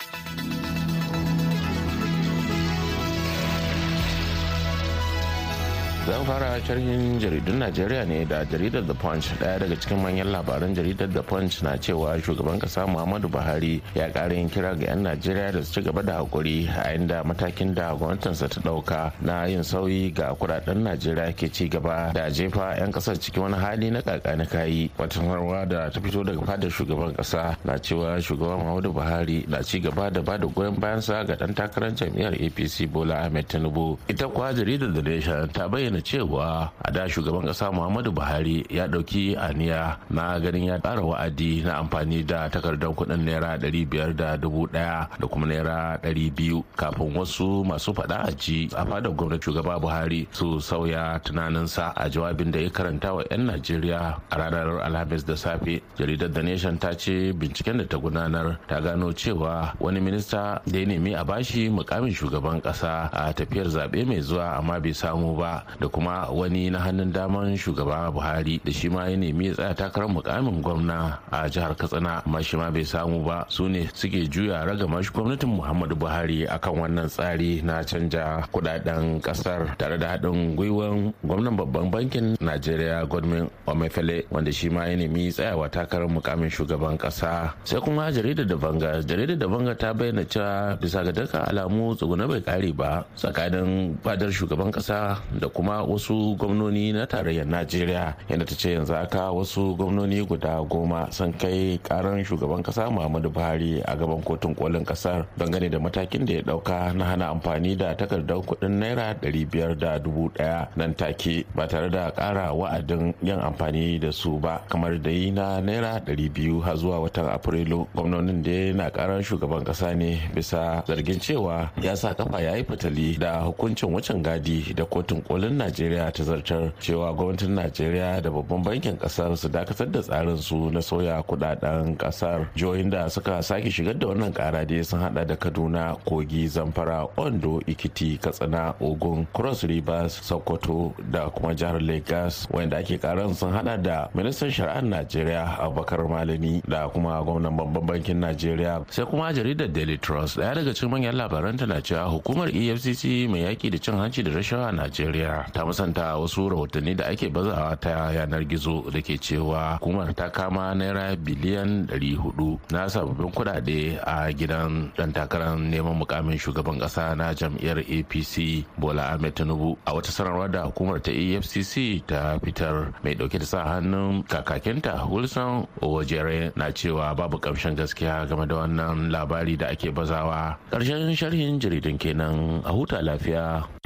Zan 6.07 6.25
fara 6.27 6.59
sharhin 6.67 7.15
jaridun 7.23 7.59
najeriya 7.63 8.03
ne 8.09 8.25
da 8.25 8.43
jaridar 8.45 8.83
the 8.87 8.95
punch. 8.95 9.27
Daya 9.39 9.59
daga 9.63 9.77
cikin 9.79 9.99
manyan 10.03 10.33
labaran 10.35 10.75
jaridar 10.75 11.07
the 11.13 11.23
punch 11.23 11.63
na 11.63 11.77
cewa 11.79 12.19
shugaban 12.19 12.59
kasa 12.61 12.83
muhammadu 12.87 13.29
buhari 13.31 13.81
ya 13.95 14.11
kara 14.11 14.35
yin 14.35 14.51
kira 14.51 14.75
ga 14.75 14.87
'yan 14.91 15.03
najeriya 15.07 15.53
da 15.55 15.63
su 15.63 15.73
ci 15.79 15.81
gaba 15.87 16.03
da 16.03 16.19
haƙuri 16.19 16.67
a 16.67 16.91
inda 16.99 17.23
matakin 17.25 17.71
da 17.75 17.95
gwamnatinsa 17.95 18.49
ta 18.51 18.59
ɗauka 18.61 19.13
na 19.23 19.45
yin 19.47 19.63
sauyi 19.63 20.11
ga 20.13 20.35
kuɗaɗen 20.35 20.83
najeriya 20.83 21.31
ke 21.39 21.47
ci 21.53 21.69
gaba 21.69 22.11
da 22.13 22.27
jefa 22.31 22.75
'yan 22.83 22.91
ƙasar 22.93 23.15
cikin 23.23 23.43
wani 23.47 23.57
hali 23.63 23.91
na 23.95 24.03
kakani 24.03 24.47
kayi 24.51 24.91
wata 24.99 25.15
sanarwa 25.23 25.63
da 25.71 25.87
ta 25.89 26.01
fito 26.03 26.25
daga 26.27 26.43
fadar 26.43 26.71
shugaban 26.71 27.15
kasa 27.15 27.55
na 27.65 27.79
cewa 27.79 28.19
shugaban 28.19 28.59
muhammadu 28.59 28.91
buhari 28.93 29.47
na 29.47 29.63
ci 29.63 29.79
gaba 29.79 30.11
da 30.11 30.19
ba 30.21 30.35
da 30.37 30.47
goyon 30.51 30.75
bayansa 30.75 31.23
ga 31.25 31.37
dan 31.39 31.55
takarar 31.55 31.95
jam'iyyar 31.95 32.35
apc 32.35 32.91
bola 32.91 33.23
ahmed 33.23 33.47
tinubu. 33.47 33.95
Ita 34.11 34.27
kuwa 34.29 34.51
jaridar 34.53 34.91
the 34.93 35.03
nation 35.03 35.49
ta 35.55 35.69
bayyana 35.69 35.92
cewa 36.01 36.71
a 36.85 36.91
da 36.91 37.05
shugaban 37.09 37.45
kasa 37.47 37.71
muhammadu 37.73 38.13
buhari 38.13 38.65
ya 38.71 38.87
ɗauki 38.87 39.37
aniya 39.37 39.99
na 40.11 40.39
ganin 40.41 40.65
ya 40.73 40.79
ƙara 40.79 41.03
wa'adi 41.05 41.63
na 41.65 41.79
amfani 41.83 42.23
da 42.25 42.49
takardar 42.49 42.95
kuɗin 42.95 43.25
naira 43.25 43.59
ɗari 43.59 43.85
biyar 43.89 44.15
da 44.17 44.37
dubu 44.37 44.67
ɗaya 44.67 45.09
da 45.21 45.27
kuma 45.27 45.47
naira 45.47 45.99
ɗari 46.03 46.31
biyu. 46.35 46.65
Kafin 46.77 47.13
wasu 47.17 47.65
masu 47.65 47.93
faɗa 47.93 48.29
a 48.29 48.33
ji 48.33 48.69
a 48.77 48.85
fadar 48.87 49.13
gwamnati 49.13 49.43
shugaba 49.45 49.79
buhari 49.81 50.27
su 50.33 50.61
sauya 50.61 51.19
tunaninsa 51.25 51.93
a 51.97 52.09
jawabin 52.09 52.51
da 52.53 52.61
ya 52.61 52.71
karanta 52.71 53.15
wa 53.15 53.23
'yan 53.31 53.47
najeriya 53.47 54.17
a 54.31 54.37
ranar 54.39 54.81
alhamis 54.87 55.25
da 55.25 55.35
safe. 55.37 55.83
Jaridar 55.99 56.33
the 56.33 56.43
nation 56.43 56.79
ta 56.79 56.93
ce 56.95 57.33
binciken 57.33 57.79
da 57.79 57.85
ta 57.85 57.99
gudanar 57.99 58.59
ta 58.69 58.81
gano 58.81 59.13
cewa 59.13 59.75
wani 59.81 60.01
minista 60.01 60.61
da 60.67 60.79
ya 60.79 60.87
nemi 60.87 61.15
a 61.15 61.25
bashi 61.25 61.69
mukamin 61.69 62.15
shugaban 62.15 62.63
kasa 62.63 63.11
a 63.13 63.33
tafiyar 63.33 63.67
zaɓe 63.67 64.07
mai 64.07 64.21
zuwa 64.21 64.57
amma 64.59 64.81
bai 64.81 64.93
samu 64.95 65.37
ba. 65.37 65.65
Da 65.83 65.89
kuma 65.91 66.31
wani 66.31 66.71
na 66.71 66.79
hannun 66.79 67.11
daman 67.11 67.59
shugaba 67.59 68.07
buhari 68.15 68.63
da 68.63 68.71
shi 68.71 68.87
ma 68.89 69.11
ya 69.11 69.17
nemi 69.19 69.51
ya 69.51 69.55
tsaya 69.59 69.75
takarar 69.75 70.07
mukamin 70.07 70.63
gwamna 70.63 71.19
a 71.35 71.51
jihar 71.51 71.75
katsina. 71.75 72.23
Amma 72.23 72.39
shi 72.43 72.55
ma 72.57 72.71
bai 72.71 72.87
samu 72.87 73.25
ba. 73.27 73.43
Su 73.51 73.67
ne 73.67 73.91
suke 73.93 74.31
juya 74.31 74.63
ragamar 74.63 75.03
gwamnatin 75.03 75.51
muhammadu 75.59 75.99
buhari 75.99 76.47
akan 76.47 76.75
wannan 76.87 77.09
tsari 77.11 77.59
na 77.67 77.83
canja 77.83 78.47
kuɗaɗen 78.55 79.19
ƙasar 79.21 79.75
tare 79.77 79.99
da 79.99 80.15
haɗin 80.15 80.55
gwiwan 80.55 81.11
gwamnan 81.27 81.57
babban 81.59 81.91
bankin 81.91 82.37
najeriya 82.39 83.03
godwin 83.11 83.51
omefele 83.67 84.23
wanda 84.31 84.53
shi 84.53 84.69
ma 84.71 84.87
ya 84.87 84.95
nemi 84.97 85.33
tsayawa 85.35 85.67
takarar 85.69 86.07
mukamin 86.07 86.47
shugaban 86.51 86.95
kasa. 86.95 87.55
Sai 87.65 87.81
kuma 87.83 88.13
jaridar 88.15 88.47
da 88.47 88.55
banga 88.57 89.03
jaridar 89.03 89.35
da 89.39 89.49
banga 89.51 89.75
ta 89.75 89.91
bayyana 89.93 90.23
cewa 90.31 90.79
bisa 90.79 91.03
ga 91.03 91.11
dukkan 91.11 91.43
alamu 91.51 91.97
tsuguna 91.99 92.29
bai 92.31 92.39
kare 92.41 92.71
ba 92.71 93.03
tsakanin 93.19 93.99
fadar 94.05 94.31
shugaban 94.31 94.71
kasa 94.71 95.19
da 95.41 95.49
kuma 95.49 95.72
wasu 95.81 96.37
gwamnoni 96.37 96.93
na 96.93 97.09
tarayyar 97.09 97.49
najeriya 97.49 98.13
yadda 98.29 98.45
ta 98.45 98.55
ce 98.55 98.77
yanzu 98.77 98.93
aka 98.93 99.33
wasu 99.33 99.73
gwamnoni 99.81 100.21
guda 100.29 100.61
goma 100.69 101.09
sun 101.09 101.33
kai 101.33 101.81
karan 101.81 102.21
shugaban 102.21 102.61
kasa 102.61 102.93
muhammadu 102.93 103.33
buhari 103.33 103.81
a 103.89 103.97
gaban 103.97 104.21
kotun 104.21 104.53
kolin 104.55 104.85
ƙasar 104.85 105.25
dangane 105.41 105.71
da 105.73 105.79
matakin 105.81 106.27
da 106.29 106.33
ya 106.37 106.43
ɗauka 106.43 106.93
na 106.95 107.05
hana 107.05 107.33
amfani 107.33 107.73
da 107.77 107.95
takardar 107.97 108.45
kuɗin 108.45 108.77
naira 108.79 109.15
ɗari 109.17 109.43
biyar 109.51 109.73
da 109.79 109.99
dubu 109.99 110.29
ɗaya 110.37 110.69
nan 110.77 110.95
take 110.95 111.47
ba 111.57 111.67
tare 111.67 111.89
da 111.91 112.11
ƙara 112.13 112.53
wa'adin 112.53 113.15
yin 113.23 113.41
amfani 113.41 113.99
da 114.01 114.11
su 114.13 114.39
ba 114.39 114.61
kamar 114.69 114.99
da 115.01 115.11
yi 115.11 115.31
na 115.31 115.61
naira 115.61 116.01
ɗari 116.05 116.29
biyu 116.33 116.61
har 116.61 116.77
zuwa 116.77 117.01
watan 117.01 117.27
afrilu. 117.31 117.87
Gwamnonin 117.95 118.43
da 118.43 118.73
na 118.75 118.91
karan 118.91 119.23
shugaban 119.23 119.65
kasa 119.65 119.95
ne 119.95 120.19
bisa 120.35 120.83
zargin 120.87 121.21
cewa 121.21 121.71
ya 121.83 121.95
sa 121.97 122.15
kafa 122.15 122.41
ya 122.43 122.57
yi 122.57 122.65
fitali 122.65 123.17
da 123.19 123.41
hukuncin 123.47 123.93
wucin 123.93 124.23
gadi 124.23 124.75
da 124.75 124.85
kotun 124.85 125.23
kolin 125.23 125.57
najeriya 125.63 126.11
ta 126.13 126.23
zartar 126.25 126.73
cewa 126.81 127.13
gwamnatin 127.15 127.55
najeriya 127.55 128.21
da 128.23 128.31
babban 128.31 128.63
bankin 128.63 128.97
ƙasar 128.99 129.37
su 129.37 129.49
dakatar 129.49 129.91
da 129.93 130.01
tsarin 130.03 130.37
su 130.39 130.71
na 130.71 130.81
sauya 130.81 131.23
kuɗaɗen 131.23 131.97
ƙasar. 131.97 132.47
Jihohin 132.57 132.91
da 132.91 133.09
suka 133.09 133.43
sake 133.43 133.71
shigar 133.71 133.95
da 133.99 134.07
wannan 134.07 134.35
kara 134.35 134.65
dai 134.67 134.83
sun 134.83 135.01
hada 135.01 135.25
da 135.25 135.37
kaduna 135.37 135.97
kogi 136.05 136.49
zamfara 136.49 137.07
ondo 137.17 137.61
ikiti 137.67 138.19
katsina 138.21 138.75
ogun 138.81 139.27
cross 139.33 139.65
rivers 139.65 140.21
sokoto 140.21 140.93
da 141.11 141.29
kuma 141.31 141.55
jihar 141.55 141.81
lagos. 141.81 142.47
Wanda 142.51 142.77
ake 142.79 143.01
karan 143.01 143.35
sun 143.35 143.53
hada 143.53 143.77
da 143.79 144.09
ministan 144.15 144.51
shari'ar 144.51 144.83
najeriya 144.83 145.59
abubakar 145.59 146.03
malami 146.09 146.63
da 146.69 146.89
kuma 146.89 147.23
gwamnan 147.23 147.57
babban 147.57 147.87
bankin 147.87 148.21
najeriya. 148.21 148.85
Sai 148.91 149.05
kuma 149.05 149.33
jaridar 149.33 149.73
daily 149.73 149.99
trust 149.99 150.39
ɗaya 150.39 150.55
daga 150.55 150.75
cikin 150.75 150.91
manyan 150.91 151.15
labaran 151.17 151.57
na 151.69 151.81
cewa 151.81 152.09
hukumar 152.11 152.49
efcc 152.49 153.29
mai 153.31 153.43
yaki 153.47 153.71
da 153.71 153.79
cin 153.79 153.95
hanci 153.95 154.23
da 154.23 154.31
rashawa 154.31 154.69
a 154.69 154.73
najeriya 154.73 155.52
ta 155.53 155.65
musanta 155.65 156.17
wasu 156.17 156.49
rahotanni 156.49 156.95
da 156.97 157.07
ake 157.13 157.29
bazawa 157.29 157.77
ta 157.77 158.11
yanar 158.13 158.45
gizo 158.49 158.83
da 158.91 159.01
ke 159.05 159.21
cewa 159.21 159.77
hukumar 159.79 160.11
ta 160.17 160.29
kama 160.33 160.75
naira 160.75 161.13
biliyan 161.17 161.87
400 161.93 162.73
na 162.73 162.89
sababbin 162.89 163.31
kudade 163.31 164.01
a 164.03 164.33
gidan 164.33 164.89
dan 164.97 165.13
takarar 165.13 165.55
neman 165.61 165.97
mukamin 166.01 166.41
shugaban 166.41 166.81
kasa 166.81 167.13
na 167.15 167.37
jam'iyyar 167.37 167.85
apc 167.85 168.65
bola 168.81 169.13
ahmed 169.13 169.35
tinubu. 169.37 169.77
A 169.85 169.93
wata 169.93 170.11
sanarwa 170.11 170.49
da 170.49 170.65
hukumar 170.69 170.99
ta 171.03 171.13
efcc 171.13 172.01
ta 172.07 172.39
fitar 172.41 172.93
mai 173.05 173.15
ɗauke 173.15 173.39
da 173.39 173.47
sa 173.47 173.61
hannun 173.69 174.23
kakakinta 174.25 175.05
wilson 175.11 175.67
owojere 175.85 176.53
na 176.57 176.73
cewa 176.73 177.15
babu 177.15 177.39
kamshin 177.39 177.77
gaskiya 177.77 178.25
game 178.29 178.47
da 178.49 178.57
wannan 178.65 179.11
labari 179.13 179.57
da 179.57 179.69
ake 179.69 179.91
bazawa. 179.93 180.57
Ƙarshen 180.73 181.13
sharhin 181.17 181.61
jaridun 181.61 181.99
kenan 181.99 182.63
a 182.65 182.73
huta 182.73 183.03
lafiya. 183.03 183.82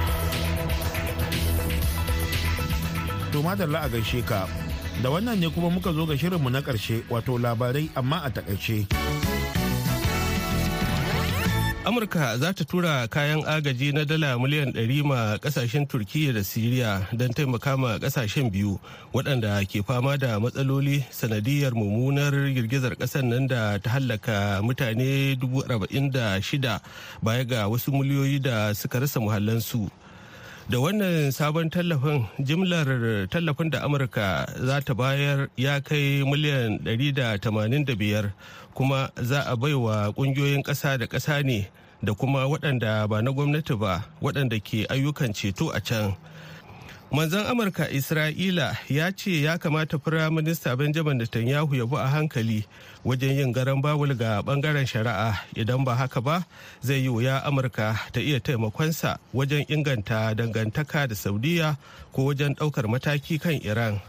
To 3.37 3.43
madalla 3.43 3.85
a 3.85 3.89
gaishe 3.89 4.25
ka. 4.25 4.47
Da 5.03 5.09
wannan 5.13 5.37
ne 5.37 5.45
kuma 5.53 5.69
muka 5.69 5.93
zo 5.93 6.07
ga 6.09 6.17
shirinmu 6.17 6.49
na 6.49 6.57
ƙarshe 6.61 7.05
wato 7.05 7.37
labarai 7.37 7.85
amma 7.95 8.25
a 8.25 8.29
taƙaice. 8.33 8.87
amurka 11.85 12.33
za 12.41 12.49
ta 12.53 12.65
tura 12.65 13.05
kayan 13.07 13.45
agaji 13.45 13.93
na 13.93 14.03
dala 14.09 14.35
miliyan 14.41 14.73
100 14.73 15.03
ma 15.05 15.37
ƙasashen 15.37 15.85
turkiyya 15.87 16.33
da 16.33 16.41
siriya 16.43 17.05
don 17.15 17.29
taimaka 17.29 17.77
ma 17.77 17.95
ƙasashen 18.01 18.49
biyu 18.51 18.79
waɗanda 19.13 19.61
ke 19.69 19.85
fama 19.85 20.17
da 20.17 20.35
matsaloli 20.41 21.05
sanadiyar 21.13 21.71
mummunar 21.77 22.33
girgizar 22.51 22.97
ƙasar 22.97 23.21
nan 23.23 23.45
da 23.47 23.77
ta 23.77 23.89
hallaka 24.01 24.59
mutane 24.65 25.37
46 25.39 26.81
baya 27.23 27.45
ga 27.45 27.69
wasu 27.69 27.93
miliyoyi 27.93 28.41
da 28.41 28.73
suka 28.73 28.99
rasa 28.99 29.19
muhallansu 29.21 29.87
da 30.69 30.79
wannan 30.83 31.31
sabon 31.31 31.69
tallafin 31.71 32.25
jimlar 32.43 32.87
tallafin 33.31 33.69
da 33.71 33.83
amurka 33.87 34.47
za 34.59 34.81
ta 34.81 34.93
bayar 34.93 35.47
ya 35.57 35.79
kai 35.81 36.23
miliyan 36.27 36.77
185 36.83 38.29
kuma 38.73 39.09
za 39.15 39.47
a 39.47 39.55
baiwa 39.55 40.11
ƙungiyoyin 40.13 40.63
ƙasa 40.63 40.97
da 40.99 41.07
ƙasa 41.07 41.39
ne 41.45 41.69
da 42.03 42.13
kuma 42.13 42.43
waɗanda 42.51 43.07
ba 43.07 43.21
na 43.21 43.31
gwamnati 43.31 43.79
ba 43.79 44.03
waɗanda 44.21 44.59
ke 44.59 44.83
ayyukan 44.91 45.31
ceto 45.33 45.71
a 45.73 45.79
can. 45.81 46.13
Manzon 47.11 47.45
amurka 47.47 47.87
isra'ila 47.89 48.75
ya 48.89 49.11
ce 49.11 49.41
ya 49.41 49.57
kamata 49.57 49.99
firaminista 49.99 50.75
benjamin 50.75 51.17
netanyahu 51.17 51.75
ya 51.75 51.85
bi 51.85 51.95
a 51.97 52.07
hankali 52.07 52.65
wajen 53.05 53.31
yin 53.39 53.51
garan 53.53 53.81
bawul 53.81 54.11
ga 54.15 54.41
ɓangaren 54.43 54.83
shari'a. 54.85 55.39
Idan 55.55 55.85
ba 55.85 55.95
haka 55.95 56.19
ba 56.21 56.43
zai 56.83 56.99
yi 57.03 57.09
wuya 57.09 57.39
amurka 57.47 57.95
ta 58.11 58.19
iya 58.19 58.39
taimakonsa 58.39 59.19
wajen 59.33 59.63
inganta 59.71 60.35
dangantaka 60.35 61.07
da 61.07 61.15
saudiya 61.15 61.77
ko 62.11 62.25
wajen 62.27 62.55
ɗaukar 62.59 62.87
mataki 62.91 63.39
kan 63.39 63.55
iran. 63.63 64.01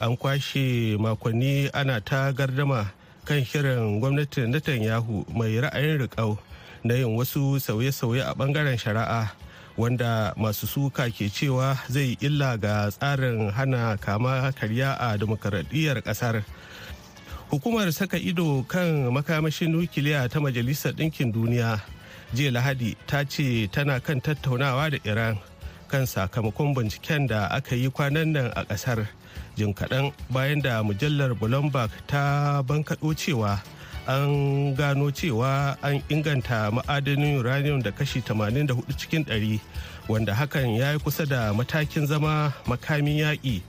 An 0.00 0.16
kwashe 0.16 0.98
makonni 0.98 1.70
ana 1.72 2.00
ta 2.00 2.32
gardama 2.32 2.90
kan 3.24 3.44
shirin 3.44 4.00
gwamnatin 4.02 4.50
netanyahu 4.50 5.22
mai 5.30 5.54
ra'ayin 5.62 6.02
riƙau 6.02 6.38
na 6.82 6.94
yin 6.94 7.14
wasu 7.14 7.60
sauye-sauye 7.62 8.26
a 8.26 8.34
ɓangaren 8.34 8.74
shari'a. 8.78 9.30
Wanda 9.80 10.36
masu 10.36 10.68
suka 10.68 11.08
ke 11.08 11.32
cewa 11.32 11.72
zai 11.88 12.12
illa 12.20 12.60
ga 12.60 12.92
tsarin 12.92 13.48
hana 13.48 13.96
kama 13.96 14.52
karya 14.52 14.92
a 15.00 15.16
demokaradiyyar 15.16 16.04
ƙasar 16.04 16.44
hukumar 17.48 17.88
saka 17.88 18.20
ido 18.20 18.60
kan 18.68 19.08
makamashin 19.08 19.72
nukiliya 19.72 20.28
ta 20.28 20.36
majalisar 20.36 20.92
ɗinkin 20.92 21.32
duniya 21.32 21.80
jiya 22.36 22.52
lahadi 22.52 22.92
ta 23.08 23.24
ce 23.24 23.66
tana 23.72 23.96
kan 24.04 24.20
tattaunawa 24.20 24.92
da 24.92 24.98
iran 25.08 25.40
kan 25.88 26.04
sakamakon 26.04 26.76
binciken 26.76 27.24
da 27.26 27.48
aka 27.48 27.72
yi 27.74 27.88
kwanan 27.88 28.36
nan 28.36 28.52
a 28.52 28.68
ƙasar 28.68 29.08
jin 29.56 29.72
kaɗan 29.72 30.12
bayan 30.28 30.60
da 30.60 30.82
mujallar 30.84 31.32
bloomberg 31.32 31.88
ta 32.06 32.60
bankaɗo 32.62 33.16
cewa 33.16 33.56
an 34.10 34.74
gano 34.74 35.06
cewa 35.18 35.76
an 35.86 36.02
inganta 36.10 36.60
ma'adanin 36.74 37.38
uranium 37.40 37.78
da 37.82 37.90
kashi 37.92 38.20
84 38.20 38.82
cikin 39.00 39.22
100 39.24 39.60
wanda 40.08 40.34
hakan 40.34 40.74
ya 40.78 40.92
yi 40.92 40.98
kusa 40.98 41.26
da 41.28 41.52
matakin 41.54 42.06
zama 42.06 42.52
makamin 42.66 43.18
yaƙi. 43.22 43.62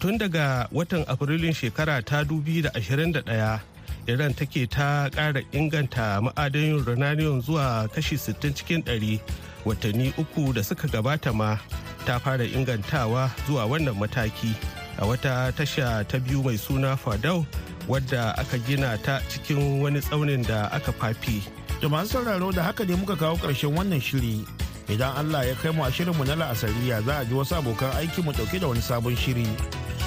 Tun 0.00 0.18
daga 0.18 0.66
watan 0.72 1.04
afrilun 1.04 1.52
shekara 1.52 2.00
ta 2.04 2.24
2021 2.24 3.60
iran 4.08 4.32
take 4.34 4.66
ta 4.70 5.10
ƙara 5.12 5.42
inganta 5.52 6.24
ma'adanin 6.24 6.80
uranium 6.80 7.42
zuwa 7.42 7.84
kashi 7.92 8.16
60 8.16 8.54
cikin 8.56 8.82
100 8.88 9.20
watanni 9.66 10.08
uku 10.18 10.52
da 10.54 10.62
suka 10.62 10.88
gabata 10.88 11.34
ma 11.34 11.58
ta 12.06 12.18
fara 12.18 12.44
ingantawa 12.48 13.28
zuwa 13.46 13.68
wannan 13.68 13.94
mataki. 14.00 14.56
A 14.98 15.04
wata 15.06 15.52
tasha 15.52 16.04
ta 16.08 16.18
biyu 16.18 16.42
mai 16.44 16.56
suna 16.56 16.96
fadau 16.96 17.44
wadda 17.88 18.34
aka 18.38 18.58
gina 18.58 18.98
ta 19.02 19.20
cikin 19.28 19.80
wani 19.82 20.00
tsaunin 20.00 20.42
da 20.46 20.68
aka 20.72 20.92
fafi. 20.92 21.42
Da 21.80 21.88
masu 21.88 22.08
sauraro 22.22 22.52
da 22.52 22.62
haka 22.62 22.84
ne 22.84 22.94
muka 22.94 23.16
kawo 23.16 23.36
ƙarshen 23.36 23.74
wannan 23.74 24.00
shiri. 24.00 24.46
Idan 24.88 25.16
Allah 25.16 25.46
ya 25.46 25.54
kai 25.54 25.70
mu 25.72 25.82
a 25.84 25.90
shirinmu 25.90 26.24
na 26.26 26.34
la'asariya 26.34 27.02
za 27.04 27.20
a 27.20 27.24
ji 27.24 27.34
wasu 27.34 27.54
abokan 27.58 27.90
aiki 27.98 28.22
mu 28.22 28.32
ɗauke 28.32 28.60
da 28.60 28.68
wani 28.68 28.80
sabon 28.82 29.16
shiri. 29.16 29.46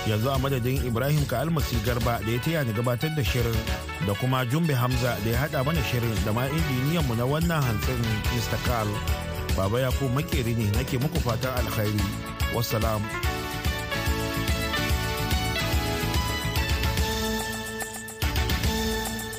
Yanzu 0.08 0.30
a 0.30 0.38
madadin 0.40 0.86
Ibrahim 0.86 1.26
ka 1.26 1.42
almasi 1.42 1.76
garba 1.86 2.20
da 2.24 2.32
ya 2.32 2.40
taya 2.40 2.64
ni 2.64 2.74
gabatar 2.74 3.16
da 3.16 3.24
shirin 3.24 3.58
da 4.06 4.14
kuma 4.14 4.46
Jumbe 4.46 4.74
Hamza 4.76 5.18
da 5.26 5.30
ya 5.32 5.38
haɗa 5.48 5.66
mana 5.66 5.82
shirin 5.82 6.14
da 6.26 6.32
ma 6.32 6.46
injiniyanmu 6.48 7.16
na 7.18 7.26
wannan 7.26 7.62
hantsin 7.64 8.00
Mr. 8.36 8.60
Carl. 8.68 8.88
Baba 9.58 9.80
ya 9.80 9.90
ko 9.92 10.08
makeri 10.12 10.56
ne 10.56 10.70
nake 10.78 11.00
muku 11.00 11.20
fatan 11.20 11.56
alkhairi. 11.58 12.04
Wassalam. 12.54 13.02